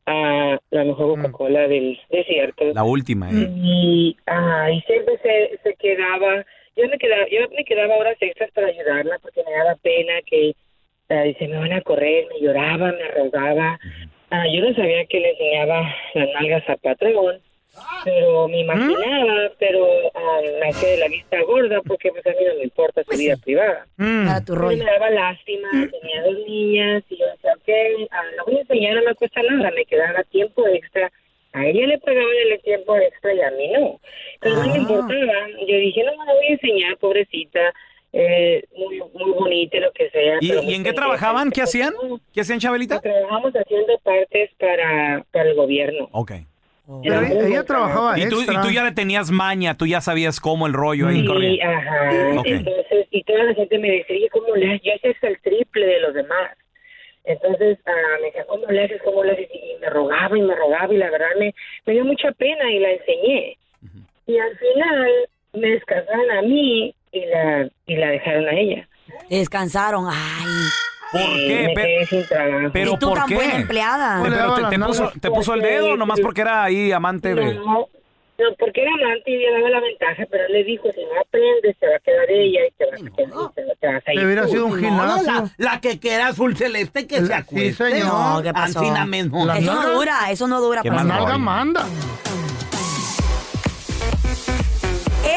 [0.05, 2.65] a la mejor Coca-Cola del desierto.
[2.73, 3.47] La última, ¿eh?
[3.63, 6.43] Y, ah, y siempre se, se quedaba,
[6.75, 10.53] yo me quedaba, yo me quedaba horas extras para ayudarla porque me daba pena que
[11.11, 13.79] ah, dice, me van a correr, me lloraba, me rogaba.
[14.29, 17.41] Ah, yo no sabía que le enseñaba las nalgas a patrón,
[18.03, 19.85] pero me imaginaba, pero
[20.15, 23.17] ah, me hacía de la vista gorda porque pues a mí no me importa su
[23.17, 23.85] vida privada.
[23.97, 24.77] Para tu rollo.
[24.77, 28.95] me daba lástima, tenía dos niñas y yo decía, ok, ah, lo voy a enseñar,
[28.95, 31.11] no me cuesta nada, me quedaba tiempo extra.
[31.53, 33.99] A ella le pagaban el tiempo extra y a mí no.
[34.35, 35.47] Entonces no me importaba.
[35.67, 37.73] Yo dije, no, me la voy a enseñar, pobrecita,
[38.13, 40.37] eh, muy, muy bonita, lo que sea.
[40.41, 41.49] ¿Y, y en qué trabajaban?
[41.51, 41.93] ¿Qué hacían?
[42.33, 42.99] ¿Qué hacían, Chabelita?
[42.99, 46.09] Trabajamos haciendo partes para, para el gobierno.
[46.11, 46.31] Ok.
[47.03, 48.61] Pero ella, ella trabajaba Y tú, y extra.
[48.63, 51.69] tú ya le tenías maña, tú ya sabías cómo el rollo ahí Sí, corría.
[51.77, 52.09] ajá.
[52.39, 52.47] Ok.
[52.47, 54.81] Entonces, y toda la gente me decía, ¿cómo le haces?
[54.83, 56.51] Ya haces el triple de los demás.
[57.23, 59.01] Entonces, ah, me decía, ¿cómo le haces?
[59.05, 59.47] ¿Cómo le haces?
[59.53, 61.53] Y me rogaba y me rogaba y la verdad me,
[61.85, 63.57] me dio mucha pena y la enseñé.
[64.27, 65.11] Y al final
[65.53, 68.87] me descansaron a mí y la, y la dejaron a ella.
[69.29, 70.05] Descansaron.
[70.09, 70.45] Ay.
[71.11, 71.63] ¿Por Sí, qué?
[71.67, 72.69] me quedé sin trabajo.
[72.71, 73.35] ¿Pero y tú por tan qué?
[73.35, 74.23] buena empleada.
[74.23, 77.53] Pe- Pero te, te puso, te puso el dedo nomás porque era ahí amante de...
[77.55, 77.63] No,
[78.39, 81.19] no, porque era amante y le daba la ventaja, pero él le dijo, si no
[81.19, 84.13] aprendes, te va a quedar ella y te vas a, quedar, te, te vas a
[84.13, 84.47] ir Te hubiera tú".
[84.51, 85.31] sido un No, gimnasio.
[85.57, 87.91] la, la que quiera azul celeste que Sí, se acueste.
[87.91, 88.07] señor.
[88.07, 88.81] No, ¿qué pasó?
[89.05, 89.45] Mismo.
[89.45, 90.81] La- Eso no dura, eso no dura.
[90.81, 91.39] Nalga rollo.
[91.39, 91.85] manda.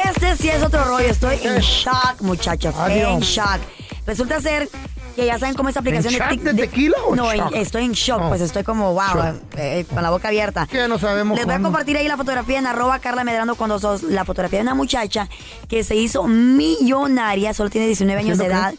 [0.05, 1.09] Este sí es otro rollo.
[1.09, 2.75] Estoy en shock, muchachos.
[2.89, 3.59] En shock.
[4.07, 4.69] Resulta ser
[5.17, 7.53] que ya saben cómo esta aplicación ¿En shock Tik- de tequila o No, shock?
[7.55, 8.21] estoy en shock.
[8.25, 8.29] Oh.
[8.29, 9.37] Pues estoy como, wow, Shock.
[9.57, 10.67] eh, con la boca abierta.
[10.67, 13.79] Que no sabemos Les voy a compartir ahí la fotografía en arroba Carla Medrano cuando
[13.79, 15.29] sos la fotografía de una muchacha
[15.69, 18.75] que se hizo millonaria, solo tiene 19 años de ¿Haciendo edad.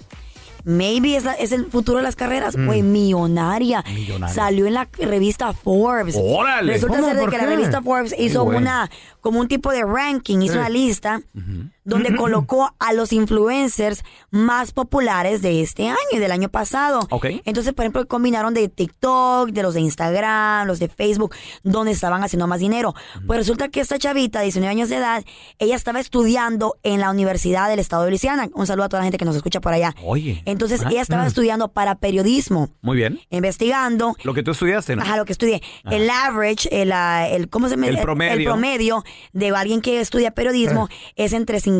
[0.65, 2.55] Maybe es, la- es el futuro de las carreras.
[2.65, 3.83] Fue millonaria.
[3.93, 4.33] Millonaria.
[4.35, 6.15] Salió en la revista Forbes.
[6.19, 6.73] ¡Órale!
[6.73, 7.43] Resulta ser de ¿Por que qué?
[7.43, 8.59] la revista Forbes hizo bueno.
[8.59, 8.89] una,
[9.21, 11.21] como un tipo de ranking, hizo una lista
[11.85, 17.07] donde colocó a los influencers más populares de este año y del año pasado.
[17.11, 17.27] Ok.
[17.45, 21.33] Entonces, por ejemplo, combinaron de TikTok, de los de Instagram, los de Facebook,
[21.63, 22.93] donde estaban haciendo más dinero.
[23.27, 25.23] Pues resulta que esta chavita, 19 años de edad,
[25.59, 28.49] ella estaba estudiando en la Universidad del Estado de Luisiana.
[28.53, 29.95] Un saludo a toda la gente que nos escucha por allá.
[30.03, 30.41] Oye.
[30.45, 33.19] Entonces, Ah, ella estaba estudiando para periodismo, Muy bien.
[33.29, 35.03] investigando Lo que tú estudiaste, ¿no?
[35.03, 35.61] Ajá, lo que estudié.
[35.89, 38.33] El average, el, ah, el, ¿cómo se me El promedio.
[38.33, 41.74] El promedio de alguien que estudia periodismo es entre 50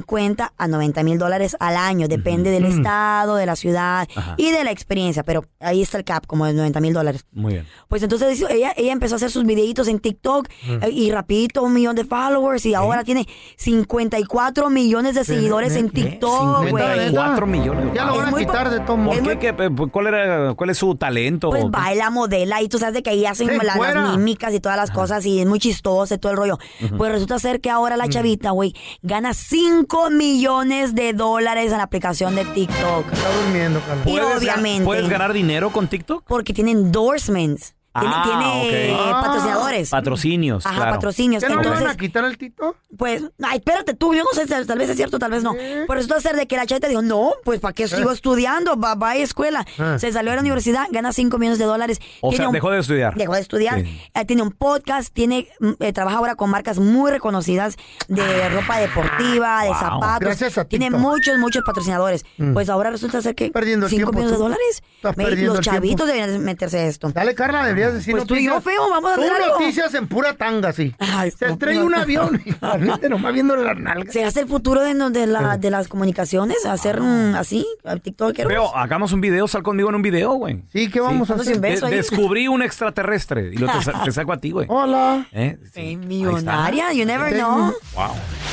[0.58, 2.08] a 90 mil dólares al año.
[2.08, 4.36] Depende del estado, de la ciudad Ajá.
[4.38, 5.24] y de la experiencia.
[5.24, 7.26] Pero ahí está el cap, como de 90 mil dólares.
[7.32, 7.68] Muy bien.
[7.88, 10.48] Pues entonces ella, ella empezó a hacer sus videitos en TikTok
[10.82, 13.28] eh, y rapidito un millón de followers y ahora tiene
[13.58, 16.84] 54 millones de seguidores en TikTok, güey.
[16.84, 17.86] 54 millones.
[17.94, 18.96] Ya lo Es van a muy quitar de todo.
[19.40, 19.54] ¿Qué?
[19.54, 21.50] Pues, ¿Cuál, era, ¿Cuál es su talento?
[21.50, 24.02] Pues baila, modela y tú sabes de que ahí hacen Sí, la- fuera.
[24.02, 26.58] las mímicas y todas las cosas y es muy chistoso y todo el rollo.
[26.98, 31.84] Pues resulta ser que ahora la chavita, güey, gana 5 millones de dólares en la
[31.84, 33.12] aplicación de TikTok.
[33.12, 34.04] Está durmiendo, Carla.
[34.06, 36.24] Y ¿Puedes, obviamente, ¿Puedes ganar dinero con TikTok?
[36.28, 37.75] porque tiene endorsements.
[38.00, 38.24] Tiene, Ah,
[38.62, 39.22] tiene, eh, Ah.
[39.24, 39.90] patrocinadores.
[39.90, 40.92] Patrocinios, Ajá, claro.
[40.94, 41.44] patrocinios.
[41.44, 42.76] ¿Qué no le van Entonces, a quitar el tito?
[42.98, 45.56] pues, ay, espérate tú, yo no sé, tal, vez es cierto, tal vez no.
[45.88, 48.78] Por resulta ser de que la chavita dijo, no, pues, ¿para qué sigo estudiando?
[48.78, 49.66] Va, va a escuela.
[49.78, 49.96] Eh.
[50.00, 52.00] Se salió de la universidad, gana 5 millones de dólares.
[52.22, 53.16] O Tiene sea, un- dejó de estudiar.
[53.16, 53.80] Dejó de estudiar.
[53.82, 54.02] Sí.
[54.14, 57.76] Eh, tiene un podcast, tiene mm, eh, trabaja ahora con marcas muy reconocidas
[58.08, 59.78] de ropa deportiva, de Wow.
[59.80, 60.20] zapatos.
[60.20, 62.26] Gracias a tiene muchos, muchos patrocinadores.
[62.38, 62.54] Mm.
[62.54, 64.84] Pues ahora resulta ser que Perdiendo el 5 tiempo, millones de dólares.
[64.98, 65.78] Estás Ve, perdiendo Los el tiempo.
[65.86, 67.10] chavitos deberían meterse a esto.
[67.12, 68.56] Dale, Carla, deberías decir Pues tú y noticias.
[68.56, 69.60] yo, feo, vamos a Tú algo.
[69.60, 70.94] noticias en pura tanga, sí.
[71.00, 71.86] Ay, Se estrella no.
[71.88, 74.14] un avión y la gente nomás viendo las nalgas.
[74.14, 76.66] ¿Se hace el futuro de, de, la- de las comunicaciones?
[76.66, 77.66] ¿Hacer mm, así?
[78.04, 78.48] TikToker.
[78.48, 80.64] Veo, hagamos un video, sal conmigo en un video, güey.
[80.72, 81.60] Sí, ¿qué vamos a hacer?
[81.60, 81.96] De- ahí.
[81.96, 84.68] descubrí un extraterrestre y lo te, sa- te saco a ti, güey.
[84.70, 85.26] Hola.
[85.32, 85.58] ¿Eh?
[85.74, 85.96] Sí.
[85.98, 87.74] Millonaria, you never know.
[87.96, 88.12] Wow.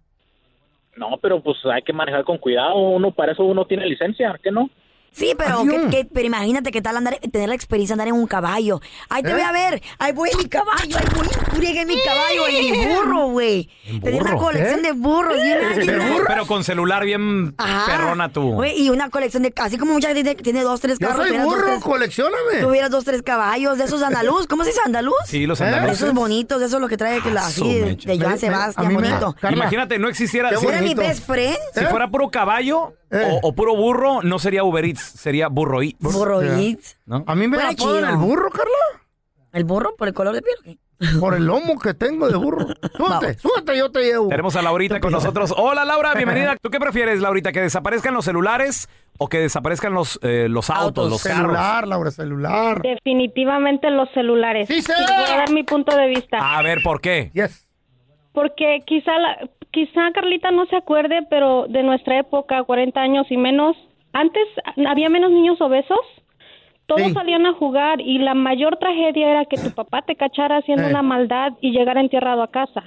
[1.01, 2.75] No, pero pues hay que manejar con cuidado.
[2.75, 4.69] Uno para eso uno tiene licencia, ¿qué no?
[5.13, 8.21] Sí, pero, ¿qué- qué- pero imagínate qué tal andar, tener la experiencia de andar en
[8.21, 8.81] un caballo.
[9.09, 9.33] Ay, te ¿Eh?
[9.33, 9.83] voy a ver.
[9.99, 10.97] Ahí voy en mi caballo.
[10.97, 13.69] Ahí voy friegue en mi caballo, en mi burro, güey.
[14.03, 14.45] Tener una burro?
[14.45, 14.83] colección ¿Eh?
[14.83, 15.35] de burros.
[15.43, 15.93] bien ágil.
[16.27, 17.87] Pero con celular bien Ajá.
[17.97, 18.53] perrona tú.
[18.53, 19.53] Güey, y una colección de...
[19.57, 21.23] Así como mucha gente tiene dos, tres Yo carros.
[21.23, 22.61] soy tuvieras dos, burro, tres- coleccioname.
[22.61, 24.47] Tuvieras dos, tres caballos de esos andaluz.
[24.47, 25.15] ¿Cómo se dice andaluz?
[25.27, 25.65] Sí, los ¿Eh?
[25.65, 26.03] andaluces.
[26.03, 29.35] Esos bonitos, esos lo que trae que la, así de, Joan Sebastián, me- bonito.
[29.51, 30.51] Imagínate, no existiera.
[30.51, 30.73] Si- bonito.
[30.73, 31.57] Era mi best friend.
[31.75, 35.99] Si fuera puro caballo o, o puro burro, no sería Uber Eats, sería Burro Eats.
[36.01, 36.99] Burro Eats.
[37.07, 37.25] ¿No?
[37.27, 38.09] A mí me Fuera apodan chido.
[38.11, 39.03] el burro, Carla.
[39.53, 40.79] ¿El burro por el color de piel?
[41.19, 42.67] Por el lomo que tengo de burro.
[42.97, 44.29] Súbete, súbete, yo te llevo.
[44.29, 45.53] Tenemos a Laurita con nosotros.
[45.57, 46.57] Hola, Laura, bienvenida.
[46.63, 47.51] ¿Tú qué prefieres, Laurita?
[47.53, 48.89] ¿Que desaparezcan los celulares
[49.19, 51.41] o que desaparezcan los, eh, los autos, los carros?
[51.41, 52.83] celular, Laura, celular.
[52.83, 54.69] Definitivamente los celulares.
[54.69, 54.93] Sí, sé.
[54.93, 56.37] Voy a dar mi punto de vista.
[56.59, 57.33] A ver, ¿por qué?
[58.33, 63.37] Porque quizá, la- quizá Carlita no se acuerde, pero de nuestra época, 40 años y
[63.37, 63.77] menos,
[64.13, 64.43] antes
[64.89, 66.01] había menos niños obesos.
[66.87, 67.13] Todos Sí.
[67.13, 70.91] salían a jugar y la mayor tragedia era que tu papá te cachara haciendo Eh.
[70.91, 72.83] una maldad y llegara entierrado a casa.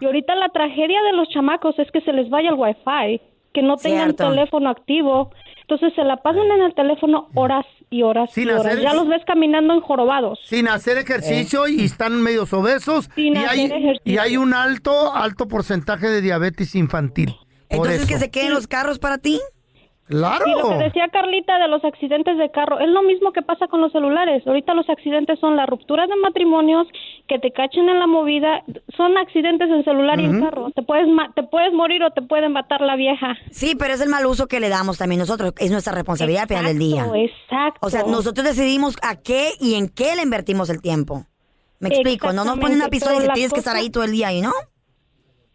[0.00, 3.20] Y ahorita la tragedia de los chamacos es que se les vaya el wifi,
[3.52, 4.28] que no tengan Cierto.
[4.30, 5.30] teléfono activo.
[5.68, 8.66] Entonces se la pasan en el teléfono horas y horas Sin y horas.
[8.66, 10.38] hacer- Ya los ves caminando en jorobados.
[10.46, 13.10] Sin hacer ejercicio y están medio obesos.
[13.14, 14.00] Sin y, hacer hay, ejercicio.
[14.04, 17.34] y hay un alto, alto porcentaje de diabetes infantil.
[17.68, 18.08] Por Entonces, eso.
[18.08, 19.38] que se queden los carros para ti.
[20.08, 20.44] Claro.
[20.46, 23.68] Y lo que decía Carlita de los accidentes de carro, es lo mismo que pasa
[23.68, 24.46] con los celulares.
[24.46, 26.86] Ahorita los accidentes son la ruptura de matrimonios,
[27.28, 28.64] que te cachen en la movida,
[28.96, 30.70] son accidentes en celular y en carro.
[30.70, 33.36] Te puedes ma- te puedes morir o te pueden matar la vieja.
[33.50, 35.52] Sí, pero es el mal uso que le damos también nosotros.
[35.58, 37.06] Es nuestra responsabilidad al final del día.
[37.14, 37.78] Exacto.
[37.86, 41.26] O sea, nosotros decidimos a qué y en qué le invertimos el tiempo.
[41.80, 44.12] Me explico, no nos ponen una pistola y tienes que estar cosa- ahí todo el
[44.12, 44.52] día y no.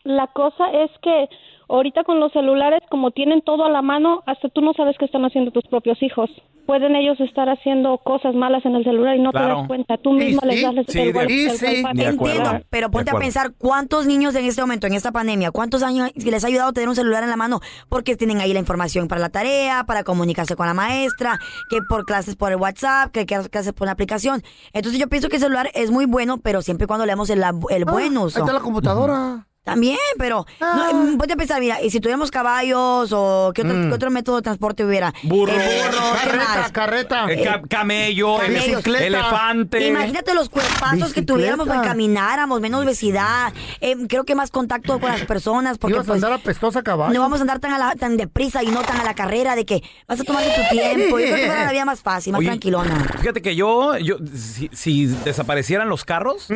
[0.03, 1.27] La cosa es que
[1.69, 5.05] ahorita con los celulares, como tienen todo a la mano, hasta tú no sabes qué
[5.05, 6.29] están haciendo tus propios hijos.
[6.65, 9.97] Pueden ellos estar haciendo cosas malas en el celular y no te das cuenta.
[9.97, 13.15] Tú mismo les das el, Sí, el de- wifi- el sí, entiendo, pero ponte a
[13.15, 16.73] pensar cuántos niños en este momento, en esta pandemia, cuántos años les ha ayudado a
[16.73, 17.59] tener un celular en la mano
[17.89, 21.37] porque tienen ahí la información para la tarea, para comunicarse con la maestra,
[21.69, 24.41] que por clases por el WhatsApp, que que clases por la aplicación.
[24.71, 27.29] Entonces yo pienso que el celular es muy bueno, pero siempre y cuando le damos
[27.29, 28.39] el, el buen uso.
[28.39, 29.47] Ah, Ahí está la computadora.
[29.63, 33.73] También, pero no, mm, ponte a pensar, mira, y si tuviéramos caballos o qué otro,
[33.73, 33.87] Mm.
[33.89, 35.13] qué otro método de transporte hubiera.
[35.23, 35.53] Burro.
[35.53, 36.71] El burro, ¿qué Carreta, más?
[36.71, 37.31] carreta.
[37.31, 38.85] Eh, ca- camello, Camellos.
[38.85, 39.87] elefante.
[39.87, 41.33] Imagínate los cuerpazos que Bicicleta.
[41.33, 45.93] tuviéramos para que camináramos, menos obesidad, eh, creo que más contacto con las personas, porque
[45.95, 47.13] Ibas a pues, andar apestosa a caballo.
[47.13, 49.55] no vamos a andar tan, a la- tan deprisa y no tan a la carrera
[49.55, 51.19] de que vas a tomarte tu tiempo.
[51.19, 52.99] Yo creo que fuera la vida más fácil, más Oye, tranquilona.
[53.21, 56.47] Fíjate que yo, yo si, si desaparecieran los carros,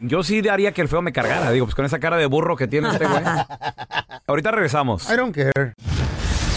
[0.00, 1.50] yo sí haría que el feo me cargara.
[1.50, 3.22] Digo, pues con esa cara de burro que tiene este güey.
[4.26, 5.08] Ahorita regresamos.
[5.08, 5.72] I don't care.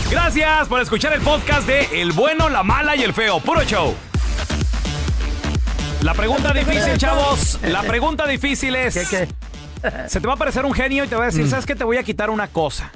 [0.09, 3.39] Gracias por escuchar el podcast de El bueno, la mala y el feo.
[3.39, 3.93] Puro show.
[6.01, 7.59] La pregunta difícil, chavos.
[7.61, 8.95] La pregunta difícil es.
[8.95, 11.75] Se te va a aparecer un genio y te va a decir, ¿sabes qué?
[11.75, 12.91] Te voy a quitar una cosa.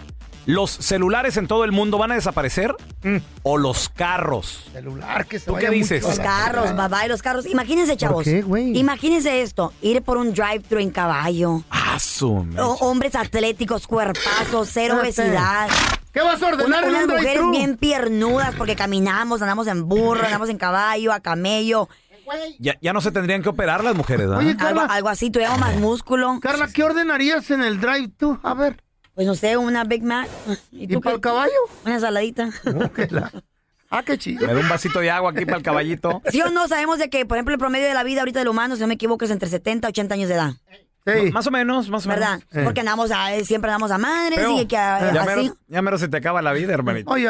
[0.46, 2.76] ¿Los celulares en todo el mundo van a desaparecer?
[3.44, 4.70] ¿O los carros?
[4.74, 6.04] Celular que se ¿Tú vaya qué dices?
[6.04, 7.46] Los carros, bye bye, los carros.
[7.46, 8.24] Imagínense, chavos.
[8.24, 8.78] qué, güey?
[8.78, 11.64] Imagínense esto, ir por un drive-thru en caballo.
[12.00, 15.22] Su me- O- hombres atléticos, cuerpazos, cero Espérate.
[15.32, 15.70] obesidad.
[16.12, 17.52] ¿Qué vas a ordenar Una- en unas un mujeres drive-thru?
[17.52, 21.88] bien piernudas porque caminamos, andamos en burro, andamos en caballo, a camello.
[22.60, 24.38] Ya, ya no se tendrían que operar las mujeres, ¿verdad?
[24.40, 26.40] Oye, Algo, Carla, algo así, tuviéramos más músculo.
[26.42, 28.40] Carla, ¿qué ordenarías en el drive-thru?
[28.42, 28.82] A ver.
[29.16, 30.28] Pues no sé, una Big Mac.
[30.72, 31.52] ¿Y, ¿Y tú para el caballo?
[31.86, 32.50] Una saladita.
[33.90, 34.48] Ah, qué chido.
[34.48, 36.22] Me da un vasito de agua aquí para el caballito.
[36.32, 36.68] ¿Sí o no?
[36.70, 38.88] Sabemos de que, por ejemplo, el promedio de la vida ahorita del humano, si no
[38.88, 40.52] me equivoco, es entre 70 y 80 años de edad.
[41.06, 41.32] Sí.
[41.34, 42.22] Más o menos, más o menos.
[42.24, 42.42] ¿Verdad?
[42.54, 42.62] Eh.
[42.64, 45.42] Porque andamos a, siempre andamos a madres y que a- ya, así.
[45.42, 47.10] mero, ya mero se te acaba la vida, hermanito.
[47.12, 47.28] Oye,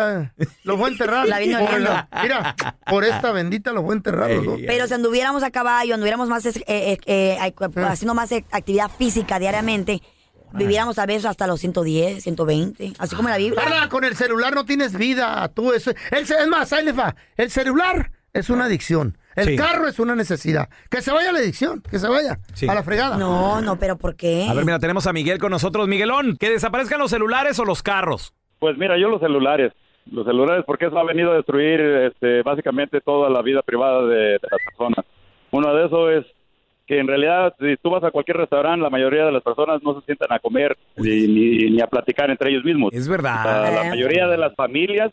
[0.63, 1.27] los voy a enterrar.
[1.27, 2.55] La vino Por la- mira,
[2.85, 4.59] por esta bendita los voy a enterrar los dos.
[4.67, 7.37] Pero si anduviéramos a caballo, anduviéramos más, eh, eh, eh,
[7.87, 10.01] haciendo más eh, actividad física diariamente,
[10.53, 13.61] viviéramos tal vez hasta los 110, 120, así como la Biblia.
[13.61, 15.47] Carla, con el celular no tienes vida.
[15.53, 17.15] Tú, eso, el, ce- es más, ahí les va.
[17.37, 19.17] El celular es una adicción.
[19.35, 19.55] El Sí.
[19.55, 20.67] carro es una necesidad.
[20.89, 22.39] Que se vaya la adicción, que se vaya.
[22.53, 22.67] Sí.
[22.67, 23.17] A la fregada.
[23.17, 24.45] No, no, pero ¿por qué?
[24.49, 25.87] A ver, mira, tenemos a Miguel con nosotros.
[25.87, 28.33] Miguelón, que desaparezcan los celulares o los carros.
[28.59, 29.71] Pues mira, yo los celulares,
[30.11, 34.15] los celulares porque eso ha venido a destruir este, básicamente toda la vida privada de,
[34.15, 35.05] de las personas.
[35.51, 36.33] Uno de esos es
[36.91, 39.97] que en realidad si tú vas a cualquier restaurante, la mayoría de las personas no
[39.97, 42.89] se sientan a comer ni, ni, ni a platicar entre ellos mismos.
[42.93, 43.73] Es O verdad.
[43.73, 45.11] la mayoría de las familias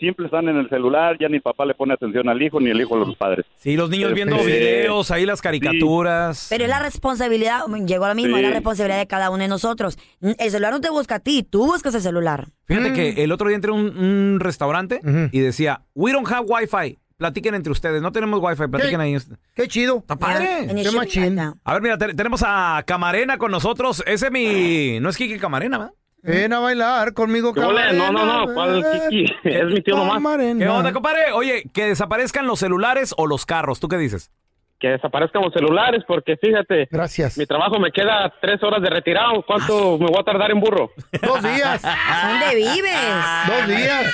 [0.00, 2.80] siempre están en el celular, ya ni papá le pone atención al hijo ni el
[2.80, 3.46] hijo a los padres.
[3.54, 6.48] Sí, los niños viendo Este, videos, ahí las caricaturas.
[6.50, 8.42] Pero es la responsabilidad, llegó a lo mismo, Sí.
[8.42, 9.96] es la responsabilidad de cada uno de nosotros.
[10.20, 12.46] El celular no te busca a ti, tú buscas el celular.
[12.64, 12.94] Fíjate Mm.
[12.94, 15.00] que el otro día entré a un, un restaurante
[15.30, 16.98] y decía, we don't have wifi.
[17.22, 19.16] Platiquen entre ustedes, no tenemos wifi, platiquen ahí.
[19.54, 19.98] Qué chido.
[19.98, 20.64] Está padre.
[20.64, 21.54] En el shipping acá.
[21.62, 24.02] A ver, mira, te- tenemos a Camarena con nosotros.
[24.08, 24.98] Ese es mi...
[24.98, 25.92] No es Kiki Camarena, ¿va?
[26.24, 27.76] Ven a bailar conmigo, ¿Qué ole?
[27.80, 28.84] Camarena, No, no, no, ¿cuál.
[29.08, 29.24] Kiki?
[29.44, 30.14] Es mi tío nomás.
[30.14, 30.58] Camarena.
[30.64, 31.30] ¿Qué onda, compadre?
[31.32, 33.78] Oye, que desaparezcan los celulares o los carros.
[33.78, 34.32] ¿Tú qué dices?
[34.80, 37.38] que desaparezcan los celulares porque fíjate, Gracias.
[37.38, 39.44] mi trabajo me queda tres horas de retirado.
[39.46, 40.90] ¿Cuánto me voy a tardar en burro?
[41.22, 41.80] Dos días.
[41.82, 43.46] ¿Dónde vives?
[43.46, 44.12] Dos días.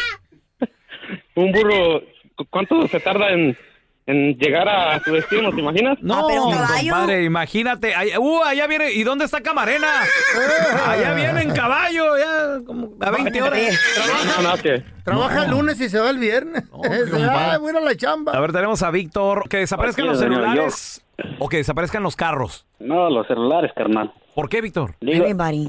[1.37, 2.07] Un burro, ¿cu-
[2.51, 3.57] ¿cuánto se tarda en,
[4.07, 5.51] en llegar a su destino?
[5.53, 5.99] ¿Te imaginas?
[6.03, 7.95] No, compadre, imagínate.
[7.95, 8.93] Ay- uh, allá viene.
[8.93, 9.87] ¿Y dónde está Camarena?
[10.87, 13.61] allá viene en caballo, ya como a 20 horas.
[14.43, 14.83] No, no, que...
[15.05, 16.65] Trabaja el lunes y se va el viernes.
[16.85, 17.01] Ay,
[17.61, 18.33] voy a ir a la chamba.
[18.33, 19.49] A ver, tenemos a Víctor.
[19.49, 21.05] Que desaparezcan Aquí, los celulares
[21.39, 22.67] o que desaparezcan los carros.
[22.79, 24.13] No, los celulares, carnal.
[24.35, 24.95] ¿Por qué, Víctor?
[25.01, 25.25] Digo,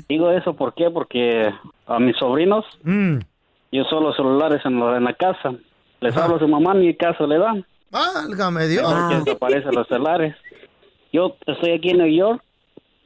[0.07, 0.91] digo eso ¿por qué?
[0.91, 1.49] porque
[1.87, 3.17] a mis sobrinos Mm.
[3.71, 5.53] yo solo los celulares en, la- en la casa.
[6.01, 7.65] Les hablo a su mamá, ni caso le dan.
[7.91, 8.83] Válgame Dios.
[8.91, 10.35] Porque desaparecen los celulares.
[11.11, 12.41] Yo estoy aquí en New York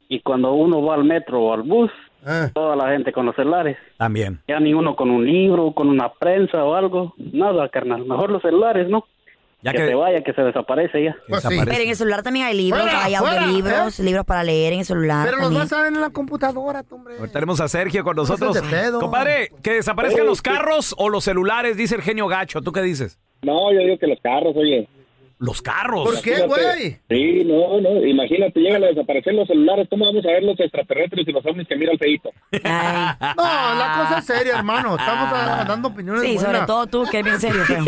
[0.08, 1.90] y cuando uno va al metro o al bus,
[2.26, 2.48] Ah.
[2.54, 3.76] toda la gente con los celulares.
[3.98, 4.40] También.
[4.48, 7.12] Ya ni uno con un libro, con una prensa o algo.
[7.18, 8.06] Nada, carnal.
[8.06, 9.04] Mejor los celulares, ¿no?
[9.64, 11.16] Ya que, que- se vaya, que se desaparece ya.
[11.26, 14.80] Pues Pero en el celular también hay libros, Fuera, hay audiolibros, libros para leer en
[14.80, 15.24] el celular.
[15.24, 15.62] Pero los también.
[15.62, 17.16] vas a ver en la computadora, hombre.
[17.18, 18.54] A ver, tenemos a Sergio con nosotros.
[18.54, 19.00] de pedo.
[19.00, 20.42] Compadre, que desaparezcan Oye, los sí.
[20.44, 22.60] carros o los celulares, dice el genio gacho.
[22.60, 23.18] ¿Tú qué dices?
[23.42, 24.86] No, yo digo que los carros, oye.
[25.38, 26.04] Los carros.
[26.04, 26.96] ¿Por qué, güey?
[27.08, 28.06] Sí, no, no.
[28.06, 29.88] Imagínate, llegan a desaparecer los celulares.
[29.90, 32.30] ¿Cómo vamos a ver los extraterrestres y los ovnis que miran feito?
[32.52, 34.96] No, la cosa es seria, hermano.
[34.96, 37.84] Estamos ah, dando opiniones Sí, sobre todo tú, que es bien serio, feo.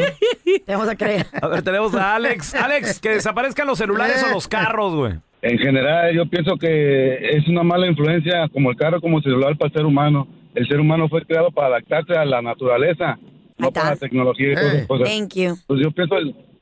[0.66, 1.26] Te vamos a creer.
[1.40, 2.54] A ver, tenemos a Alex.
[2.56, 5.14] Alex, que desaparezcan los celulares o los carros, güey.
[5.42, 9.56] En general, yo pienso que es una mala influencia como el carro, como el celular
[9.56, 10.26] para el ser humano.
[10.54, 13.18] El ser humano fue creado para adaptarse a la naturaleza,
[13.58, 15.08] no para la tecnología y todas esas cosas.
[15.08, 15.54] Thank you.
[15.66, 16.16] Pues yo pienso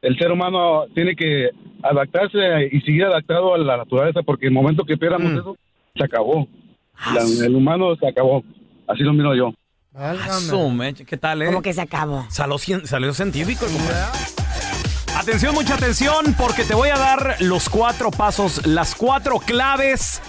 [0.06, 1.50] el, ser humano tiene que
[1.82, 2.38] adaptarse
[2.72, 5.56] y seguir adaptado a la naturaleza porque el momento que pierdamos eso,
[5.94, 6.46] se acabó.
[7.14, 8.42] La- el humano se acabó.
[8.86, 9.52] Así lo miro yo.
[10.70, 11.46] Mecha, ¿Qué tal, eh?
[11.46, 12.26] Como que se acabó.
[12.30, 13.66] Salió, cien- salió científico.
[15.16, 20.20] Atención, mucha atención, porque te voy a dar los cuatro pasos, las cuatro claves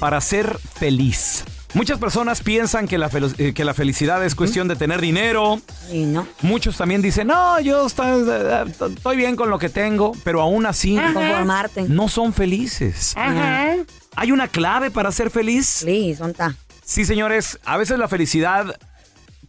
[0.00, 1.44] para ser feliz.
[1.74, 5.60] Muchas personas piensan que la, eh, que la felicidad es cuestión de tener dinero.
[5.92, 6.26] Y no.
[6.42, 10.98] Muchos también dicen, no, yo eh, estoy bien con lo que tengo, pero aún así
[11.88, 13.14] no son felices.
[14.16, 15.66] ¿Hay una clave para ser feliz?
[15.66, 16.34] Sí, son.
[16.84, 18.78] Sí, señores, a veces la felicidad,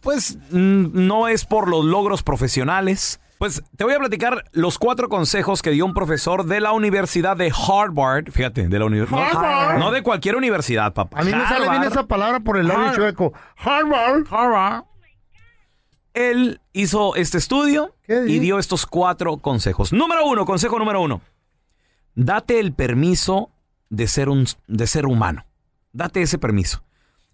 [0.00, 3.20] pues, no es por los logros profesionales.
[3.38, 7.36] Pues te voy a platicar los cuatro consejos que dio un profesor de la Universidad
[7.36, 8.30] de Harvard.
[8.32, 9.28] Fíjate, de la universidad.
[9.30, 9.78] Harvard.
[9.78, 11.20] No, de cualquier universidad, papá.
[11.20, 11.92] A mí me sale bien Harvard.
[11.92, 12.96] esa palabra por el labio Harvard.
[12.96, 13.32] chueco.
[13.56, 14.26] Harvard.
[14.30, 14.84] Harvard.
[16.14, 19.92] Él hizo este estudio y dio estos cuatro consejos.
[19.92, 21.20] Número uno, consejo número uno.
[22.16, 23.50] Date el permiso
[23.88, 25.46] de ser, un, de ser humano.
[25.92, 26.82] Date ese permiso.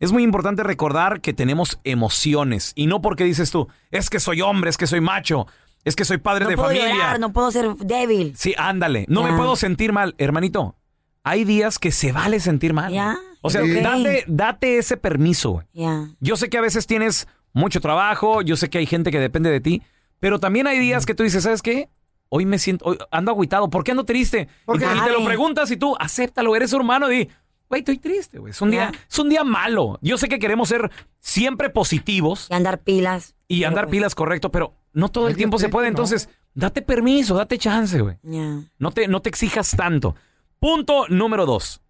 [0.01, 4.43] Es muy importante recordar que tenemos emociones y no porque dices tú, es que soy
[4.43, 5.47] hombre, es que soy macho,
[5.85, 6.95] es que soy padre No de puedo familia.
[6.95, 8.35] llorar, no puedo ser débil.
[8.37, 9.05] Sí, ándale.
[9.09, 10.77] No me puedo sentir mal, hermanito.
[11.23, 12.93] Hay días que se vale sentir mal.
[12.93, 15.63] Ya, O sea, date, date ese permiso.
[15.73, 16.09] Ya.
[16.21, 19.51] Yo sé que a veces tienes mucho trabajo, yo sé que hay gente que depende
[19.51, 19.83] de ti,
[20.21, 21.89] pero también hay días que tú dices, ¿sabes qué?
[22.29, 24.49] Hoy me siento, hoy ando agüitado, ¿por qué ando triste?
[24.75, 27.29] Y te, y te lo preguntas y tú, acéptalo, eres humano y,
[27.69, 28.51] güey, estoy triste, güey.
[28.51, 29.99] Es un día, es un día malo.
[30.03, 32.49] Yo sé que queremos ser siempre positivos.
[32.51, 33.35] Y andar pilas.
[33.47, 35.89] Y andar pilas, correcto, pero no todo el tiempo se puede.
[35.89, 38.17] Entonces, date permiso, date chance, güey.
[38.79, 40.15] No te, no te exijas tanto.
[40.59, 41.83] Punto número dos.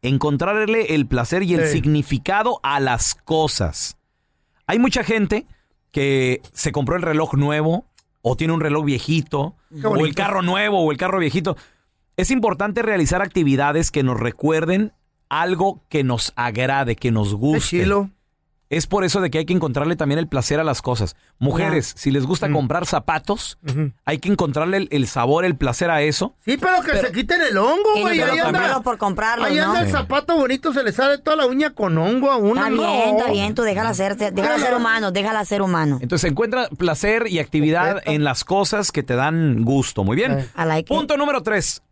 [0.00, 1.72] Encontrarle el placer y el Sí.
[1.72, 3.96] significado a las cosas.
[4.66, 5.46] Hay mucha gente
[5.90, 7.84] que se compró el reloj nuevo
[8.22, 11.56] o tiene un reloj viejito o el carro nuevo o el carro viejito.
[12.16, 14.92] Es importante realizar actividades que nos recuerden
[15.28, 17.84] algo que nos agrade, que nos guste.
[18.70, 21.16] Es por eso de que hay que encontrarle también el placer a las cosas.
[21.38, 22.26] Mujeres, si les Mm.
[22.26, 23.58] gusta comprar zapatos,
[24.04, 26.34] hay que encontrarle el, el sabor, el placer a eso.
[26.44, 28.20] Sí, pero que se quiten el hongo, Y no güey.
[28.20, 29.86] Ahí anda, por comprarlo, ahí anda ¿no?
[29.86, 32.56] el zapato bonito, se le sale toda la uña con hongo a uno.
[32.56, 32.82] Está no.
[32.82, 35.98] bien, está bien, tú déjala ser, déjala ser humano, déjala ser humano.
[36.02, 40.04] Entonces encuentra placer y actividad en las cosas que te dan gusto.
[40.04, 40.46] Muy bien.
[40.58, 40.98] I like it.
[40.98, 41.82] Punto número tres.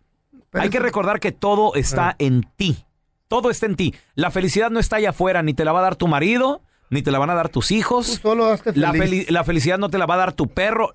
[0.52, 2.84] Hay que recordar que todo está en ti.
[3.28, 3.94] Todo está en ti.
[4.14, 7.02] La felicidad no está allá afuera, ni te la va a dar tu marido, ni
[7.02, 8.06] te la van a dar tus hijos.
[8.22, 9.30] solo hazte La, feliz.
[9.30, 10.92] la felicidad no te la va a dar tu perro.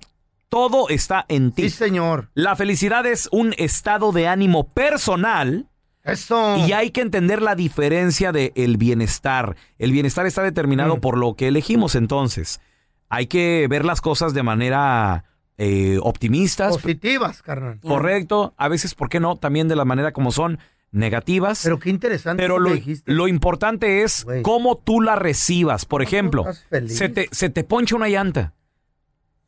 [0.48, 1.62] Todo está en ti.
[1.62, 2.30] Sí, señor.
[2.34, 5.68] La felicidad es un estado de ánimo personal.
[6.04, 6.56] Eso.
[6.66, 9.56] Y hay que entender la diferencia del el bienestar.
[9.78, 12.60] El bienestar está determinado por lo que elegimos entonces.
[13.08, 15.24] Hay que ver las cosas de manera
[15.58, 16.72] eh, optimistas.
[16.74, 17.78] Positivas, carnal.
[17.80, 18.52] Correcto.
[18.56, 19.36] A veces, ¿por qué no?
[19.36, 20.58] También de la manera como son
[20.92, 21.60] negativas.
[21.64, 23.10] Pero qué interesante Pero lo, dijiste.
[23.12, 25.84] lo importante es cómo tú la recibas.
[25.86, 26.96] Por ejemplo, estás feliz.
[26.96, 28.52] se te, se te poncha una llanta.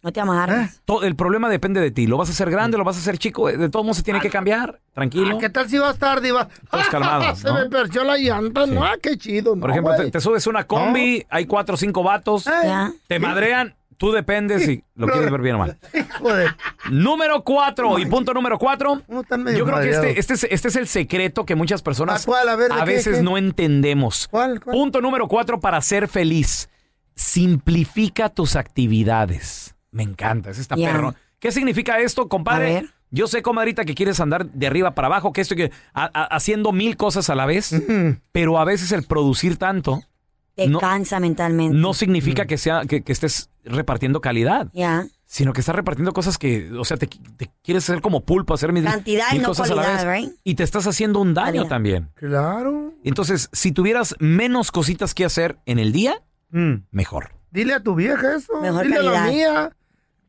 [0.02, 0.82] No te amarras.
[0.84, 2.06] To- El problema depende de ti.
[2.06, 3.46] Lo vas a hacer grande, lo vas a hacer chico.
[3.48, 4.78] De todos modos se tiene que cambiar.
[4.92, 5.36] Tranquilo.
[5.36, 6.46] Ah, ¿Qué tal si vas tarde y va?
[6.70, 8.66] Todos calmados, Se me perdió la llanta.
[8.66, 9.52] No, ah, qué chido.
[9.58, 12.44] Por no, ejemplo, te subes una combi, hay cuatro o cinco vatos,
[13.06, 15.78] te madrean, tú dependes si lo quieres ver bien o mal.
[16.20, 16.54] Joder.
[16.90, 19.02] Número cuatro, y punto número cuatro.
[19.38, 22.26] medio Yo creo que este, este, es, este es el secreto que muchas personas ¿A
[22.26, 22.48] cuál?
[22.48, 23.22] A ver, ¿de qué, veces qué?
[23.22, 24.28] no entendemos.
[24.64, 26.68] Punto número cuatro para ser feliz.
[27.16, 29.74] Simplifica tus actividades.
[29.90, 30.92] Me encanta, ese está Ya.
[30.92, 31.14] perro.
[31.38, 32.74] ¿Qué significa esto, A compadre?
[32.74, 32.86] ver.
[33.10, 36.24] Yo sé, comadrita, que quieres andar de arriba para abajo, que esto que a- a-
[36.34, 37.72] haciendo mil cosas a la vez,
[38.32, 40.02] pero a veces el producir tanto
[40.54, 41.76] Te no- cansa mentalmente.
[41.76, 45.06] no significa que sea que, que estés repartiendo calidad, Ya.
[45.26, 48.72] sino que estás repartiendo cosas que, o sea, te, te quieres hacer como pulpo, hacer
[48.72, 50.32] mil, Cantidad y mil no cosas a la calidad, vez, right?
[50.44, 51.68] y te estás haciendo un daño Calidad.
[51.68, 52.10] también.
[52.14, 52.92] Claro.
[53.02, 56.22] Entonces, si tuvieras menos cositas que hacer en el día,
[56.90, 57.32] mejor.
[57.50, 58.60] Dile a tu vieja eso.
[58.60, 59.32] Mejor Dile a la calidad.
[59.32, 59.76] mía.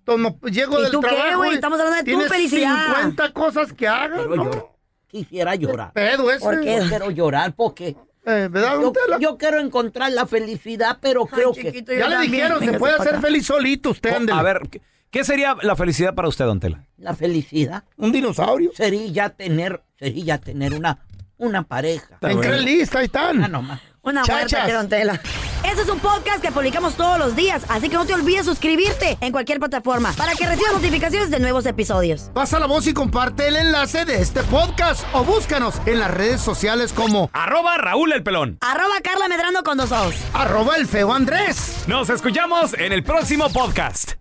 [0.05, 1.37] Tomo- llego ¿Y del tú qué, trabajo.
[1.37, 1.51] güey?
[1.51, 2.85] y Estamos hablando de tu tienes felicidad.
[2.87, 4.25] 50 cosas que hagas.
[4.27, 4.69] ¿no?
[5.07, 5.93] Quisiera llorar.
[5.93, 6.43] Pedo ese.
[6.43, 6.77] ¿Por qué?
[6.81, 7.95] Yo quiero llorar porque
[8.25, 9.17] Eh, ¿verdad, yo, don Tela?
[9.19, 11.83] yo quiero encontrar la felicidad, pero creo que...
[11.97, 14.29] Ya le dijeron, se puede hacer feliz solito usted.
[14.29, 16.83] A ver, ¿qué- ¿qué sería la felicidad para usted, Don Tela?
[16.97, 18.71] La felicidad Un dinosaurio.
[18.73, 20.99] sería ya tener, sería ya tener una,
[21.37, 22.17] una pareja.
[22.21, 23.43] En lista, ahí están.
[23.43, 23.79] Ah, nomás.
[24.05, 25.19] Una Don Tela.
[25.63, 29.17] Este es un podcast que publicamos todos los días, así que no te olvides suscribirte
[29.19, 32.29] en cualquier plataforma para que recibas notificaciones de nuevos episodios.
[32.31, 36.39] Pasa la voz y comparte el enlace de este podcast o búscanos en las redes
[36.39, 38.59] sociales como Arroba Raúl el Pelón.
[38.61, 40.13] Arroba Carla Medrano con dos ojos.
[40.33, 41.83] arroba el feo Andrés.
[41.87, 44.11] Nos escuchamos en el próximo podcast.